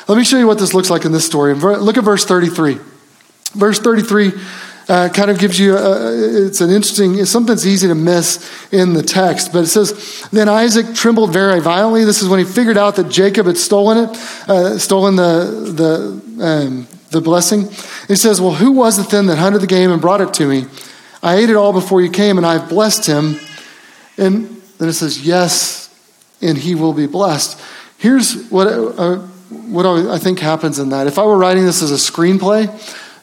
[0.06, 1.54] Let me show you what this looks like in this story.
[1.54, 2.78] Look at verse 33.
[3.54, 4.32] Verse 33
[4.88, 8.94] uh, kind of gives you, a, it's an interesting, something that's easy to miss in
[8.94, 12.04] the text, but it says, Then Isaac trembled very violently.
[12.04, 14.16] This is when he figured out that Jacob had stolen it,
[14.48, 15.72] uh, stolen the,
[16.38, 17.68] the, um, the blessing.
[18.08, 20.46] He says, Well, who was it then that hunted the game and brought it to
[20.46, 20.64] me?
[21.22, 23.38] I ate it all before you came, and I've blessed him.
[24.16, 25.94] And then it says, Yes,
[26.40, 27.60] and he will be blessed.
[27.98, 29.16] Here's what, uh,
[29.48, 31.06] what I think happens in that.
[31.06, 32.68] If I were writing this as a screenplay,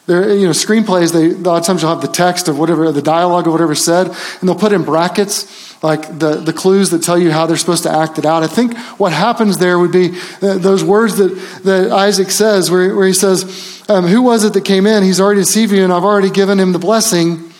[0.06, 2.92] There, you know, screenplays, they, a lot of times you'll have the text of whatever,
[2.92, 7.02] the dialogue of whatever said, and they'll put in brackets, like the, the clues that
[7.02, 8.44] tell you how they're supposed to act it out.
[8.44, 10.08] I think what happens there would be
[10.40, 11.34] those words that,
[11.64, 15.02] that Isaac says, where, where he says, um, Who was it that came in?
[15.02, 17.50] He's already deceived you, and I've already given him the blessing.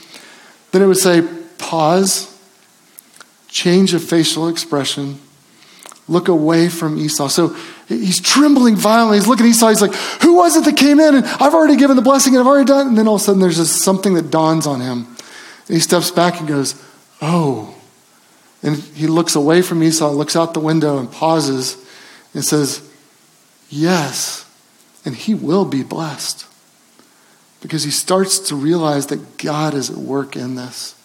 [0.71, 1.27] Then it would say,
[1.59, 2.33] Pause,
[3.49, 5.19] change of facial expression,
[6.07, 7.27] look away from Esau.
[7.27, 7.57] So
[7.89, 9.19] he's trembling violently.
[9.19, 9.69] He's looking at Esau.
[9.69, 11.15] He's like, Who was it that came in?
[11.15, 12.89] And I've already given the blessing and I've already done.
[12.89, 15.07] And then all of a sudden there's just something that dawns on him.
[15.69, 16.83] And he steps back and goes,
[17.21, 17.75] Oh.
[18.63, 21.77] And he looks away from Esau, looks out the window and pauses
[22.35, 22.89] and says,
[23.69, 24.45] Yes.
[25.05, 26.47] And he will be blessed.
[27.61, 30.96] Because he starts to realize that God is at work in this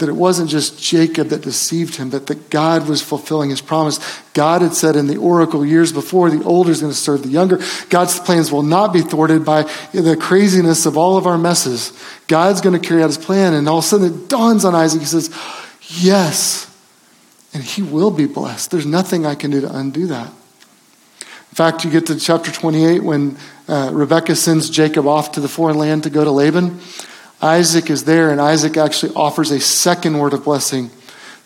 [0.00, 3.98] that it wasn't just Jacob that deceived him, but that God was fulfilling his promise.
[4.34, 7.28] God had said in the oracle years before, the older is going to serve the
[7.28, 7.60] younger.
[7.88, 11.92] God's plans will not be thwarted by the craziness of all of our messes.
[12.26, 13.54] God's going to carry out his plan.
[13.54, 15.00] And all of a sudden it dawns on Isaac.
[15.00, 15.30] He says,
[15.98, 16.66] Yes.
[17.52, 18.70] And he will be blessed.
[18.70, 20.28] There's nothing I can do to undo that.
[20.28, 23.36] In fact, you get to chapter 28 when
[23.66, 26.78] uh, Rebekah sends Jacob off to the foreign land to go to Laban.
[27.42, 30.90] Isaac is there, and Isaac actually offers a second word of blessing.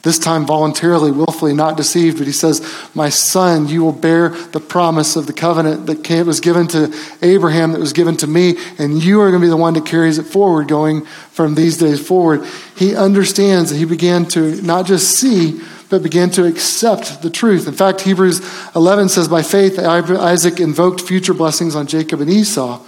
[0.05, 2.61] This time voluntarily, willfully, not deceived, but he says,
[2.95, 7.72] My son, you will bear the promise of the covenant that was given to Abraham,
[7.72, 10.18] that was given to me, and you are going to be the one that carries
[10.18, 12.45] it forward going from these days forward.
[12.76, 17.66] He understands that he began to not just see, but began to accept the truth.
[17.66, 18.42] In fact, Hebrews
[18.76, 22.84] 11 says, By faith, Isaac invoked future blessings on Jacob and Esau.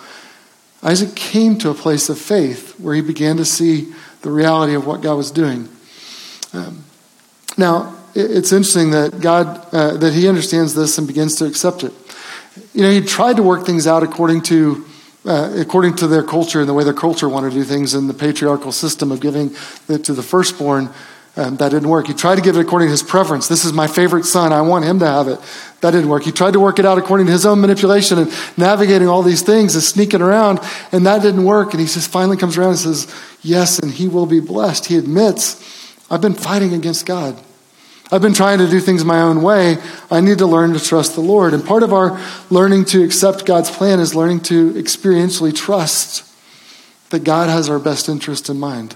[0.87, 4.87] Isaac came to a place of faith where he began to see the reality of
[4.87, 5.69] what God was doing.
[6.53, 6.85] Um,
[7.59, 11.93] now, it's interesting that God, uh, that he understands this and begins to accept it.
[12.73, 14.87] You know, he tried to work things out according to,
[15.25, 18.07] uh, according to their culture and the way their culture wanted to do things in
[18.07, 19.57] the patriarchal system of giving
[19.89, 20.91] it to the firstborn.
[21.39, 22.07] Um, that didn't work.
[22.07, 23.47] He tried to give it according to his preference.
[23.47, 24.55] This is my favorite son.
[24.55, 25.39] I want him to have it.
[25.83, 26.23] That didn't work.
[26.23, 29.43] He tried to work it out according to his own manipulation and navigating all these
[29.43, 30.61] things and sneaking around,
[30.93, 31.73] and that didn't work.
[31.73, 34.87] And he just finally comes around and says, Yes, and he will be blessed.
[34.87, 35.63] He admits,
[36.11, 37.39] I've been fighting against God.
[38.11, 39.77] I've been trying to do things my own way.
[40.11, 41.53] I need to learn to trust the Lord.
[41.53, 42.19] And part of our
[42.51, 46.23] learning to accept God's plan is learning to experientially trust
[47.11, 48.95] that God has our best interest in mind.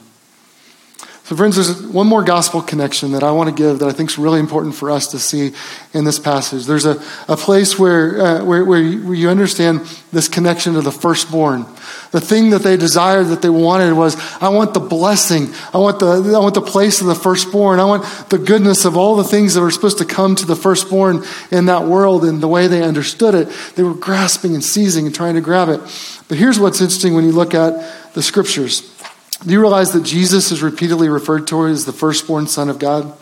[1.31, 4.11] So, friends, there's one more gospel connection that I want to give that I think
[4.11, 5.53] is really important for us to see
[5.95, 6.67] in this passage.
[6.67, 11.67] There's a, a place where, uh, where, where, you, understand this connection to the firstborn.
[12.11, 15.55] The thing that they desired, that they wanted was, I want the blessing.
[15.73, 17.79] I want the, I want the place of the firstborn.
[17.79, 20.57] I want the goodness of all the things that were supposed to come to the
[20.57, 21.23] firstborn
[21.53, 23.49] in that world and the way they understood it.
[23.77, 25.79] They were grasping and seizing and trying to grab it.
[26.27, 29.00] But here's what's interesting when you look at the scriptures.
[29.45, 33.17] Do you realize that Jesus is repeatedly referred to as the firstborn Son of God?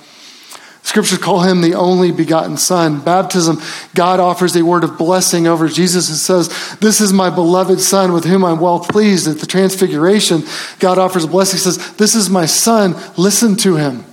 [0.82, 3.00] Scriptures call him the only begotten Son.
[3.00, 3.60] Baptism,
[3.94, 8.12] God offers a word of blessing over Jesus and says, This is my beloved Son
[8.12, 9.28] with whom I'm well pleased.
[9.28, 10.44] At the Transfiguration,
[10.78, 11.58] God offers a blessing.
[11.58, 14.04] Says, This is my Son, listen to him.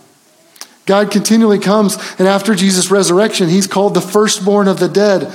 [0.85, 5.33] God continually comes, and after Jesus' resurrection, he's called the firstborn of the dead.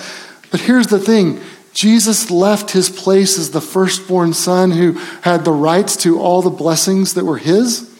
[0.50, 1.40] But here's the thing
[1.80, 6.50] Jesus left his place as the firstborn son who had the rights to all the
[6.50, 7.98] blessings that were his.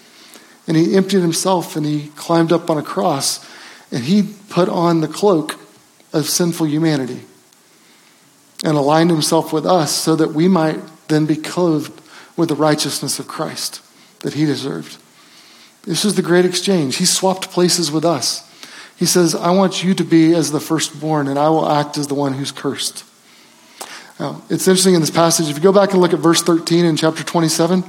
[0.66, 3.43] And he emptied himself and he climbed up on a cross
[3.91, 5.59] and he put on the cloak
[6.12, 7.22] of sinful humanity
[8.62, 10.78] and aligned himself with us so that we might
[11.09, 12.03] then be clothed
[12.37, 13.81] with the righteousness of Christ
[14.18, 14.99] that he deserved.
[15.85, 16.97] This is the great exchange.
[16.97, 18.47] He swapped places with us.
[18.95, 22.09] He says, I want you to be as the firstborn, and I will act as
[22.09, 23.05] the one who's cursed.
[24.21, 26.85] Now, it's interesting in this passage, if you go back and look at verse 13
[26.85, 27.81] in chapter 27,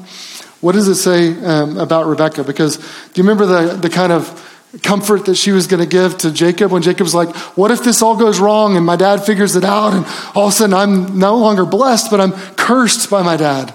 [0.62, 2.46] what does it say um, about Rebecca?
[2.46, 4.48] Because do you remember the, the kind of
[4.82, 8.02] comfort that she was going to give to Jacob when Jacob's like, What if this
[8.02, 11.20] all goes wrong and my dad figures it out and all of a sudden I'm
[11.20, 13.74] no longer blessed, but I'm cursed by my dad?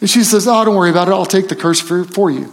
[0.00, 1.12] And she says, Oh, don't worry about it.
[1.12, 2.52] I'll take the curse for, for you.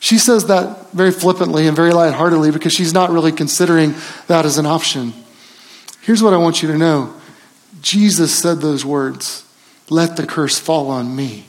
[0.00, 3.94] She says that very flippantly and very lightheartedly because she's not really considering
[4.26, 5.12] that as an option.
[6.00, 7.19] Here's what I want you to know
[7.80, 9.44] Jesus said those words
[9.88, 11.46] Let the curse fall on me.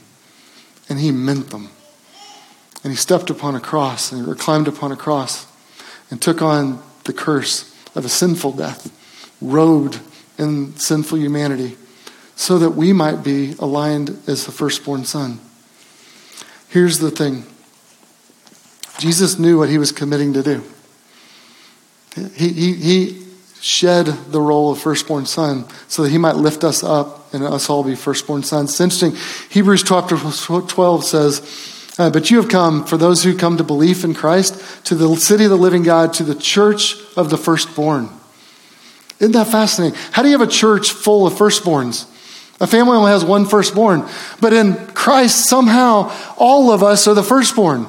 [0.88, 1.70] And he meant them.
[2.84, 5.46] And he stepped upon a cross and he climbed upon a cross
[6.10, 8.90] and took on the curse of a sinful death,
[9.40, 10.00] robed
[10.38, 11.76] in sinful humanity,
[12.34, 15.38] so that we might be aligned as the firstborn son.
[16.68, 17.44] Here's the thing
[18.98, 20.62] Jesus knew what he was committing to do.
[22.34, 23.26] He, he, he
[23.62, 27.70] shed the role of firstborn son so that he might lift us up and us
[27.70, 28.70] all be firstborn sons.
[28.70, 29.16] It's interesting.
[29.50, 34.02] Hebrews chapter 12 says, uh, But you have come, for those who come to belief
[34.02, 38.08] in Christ, to the city of the living God, to the church of the firstborn.
[39.20, 39.96] Isn't that fascinating?
[40.10, 42.08] How do you have a church full of firstborns?
[42.60, 44.04] A family only has one firstborn.
[44.40, 47.86] But in Christ, somehow, all of us are the firstborn.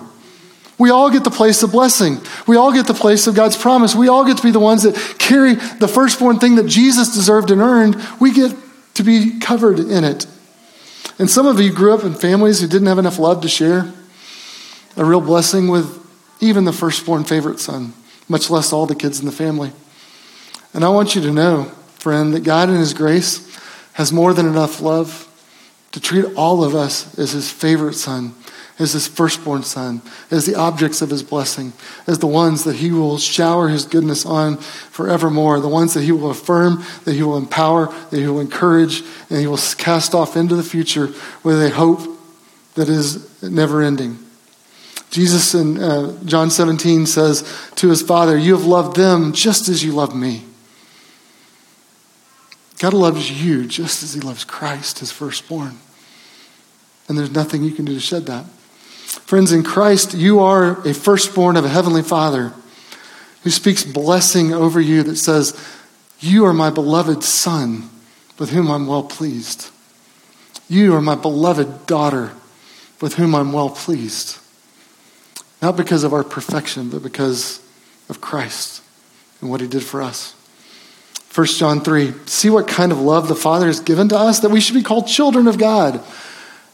[0.77, 2.19] We all get the place of blessing.
[2.47, 3.95] We all get the place of God's promise.
[3.95, 7.51] We all get to be the ones that carry the firstborn thing that Jesus deserved
[7.51, 7.95] and earned.
[8.19, 8.55] We get
[8.95, 10.25] to be covered in it.
[11.19, 13.91] And some of you grew up in families who didn't have enough love to share.
[14.97, 15.99] A real blessing with
[16.39, 17.93] even the firstborn favorite son,
[18.27, 19.71] much less all the kids in the family.
[20.73, 21.65] And I want you to know,
[21.95, 23.49] friend, that God in His grace
[23.93, 25.29] has more than enough love
[25.91, 28.35] to treat all of us as His favorite son,
[28.79, 30.01] as His firstborn son,
[30.31, 31.73] as the objects of His blessing,
[32.07, 36.11] as the ones that He will shower His goodness on forevermore, the ones that He
[36.11, 40.35] will affirm, that He will empower, that He will encourage, and He will cast off
[40.35, 41.09] into the future
[41.43, 42.01] with a hope
[42.75, 44.17] that is never ending.
[45.11, 49.83] Jesus in uh, John 17 says to his Father, You have loved them just as
[49.83, 50.43] you love me.
[52.83, 55.77] God loves you just as He loves Christ, His firstborn.
[57.07, 58.45] And there's nothing you can do to shed that.
[59.19, 62.53] Friends, in Christ, you are a firstborn of a heavenly Father
[63.43, 65.59] who speaks blessing over you that says,
[66.19, 67.89] You are my beloved Son
[68.39, 69.69] with whom I'm well pleased.
[70.67, 72.31] You are my beloved daughter
[73.01, 74.39] with whom I'm well pleased.
[75.61, 77.61] Not because of our perfection, but because
[78.09, 78.81] of Christ
[79.41, 80.35] and what He did for us.
[81.33, 82.13] 1 John 3.
[82.25, 84.83] See what kind of love the Father has given to us that we should be
[84.83, 86.03] called children of God.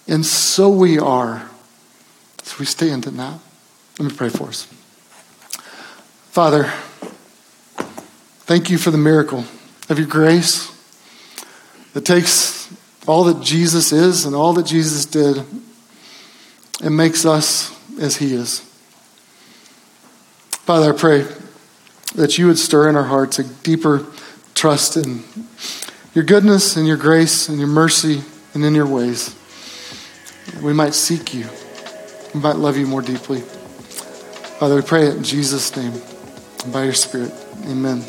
[0.08, 1.49] And so we are.
[2.58, 3.39] We stand in that.
[4.00, 4.66] Let me pray for us.
[6.32, 6.72] Father,
[8.45, 9.43] thank you for the miracle
[9.89, 10.72] of your grace
[11.93, 12.74] that takes
[13.08, 15.43] all that Jesus is and all that Jesus did
[16.82, 18.62] and makes us as he is.
[20.50, 21.26] Father, I pray
[22.16, 24.06] that you would stir in our hearts a deeper
[24.54, 25.24] trust in
[26.14, 28.22] your goodness and your grace and your mercy
[28.54, 29.36] and in your ways.
[30.62, 31.47] We might seek you.
[32.34, 33.42] We might love you more deeply.
[34.60, 35.94] Father, we pray it in Jesus' name
[36.64, 37.32] and by your Spirit.
[37.66, 38.04] Amen.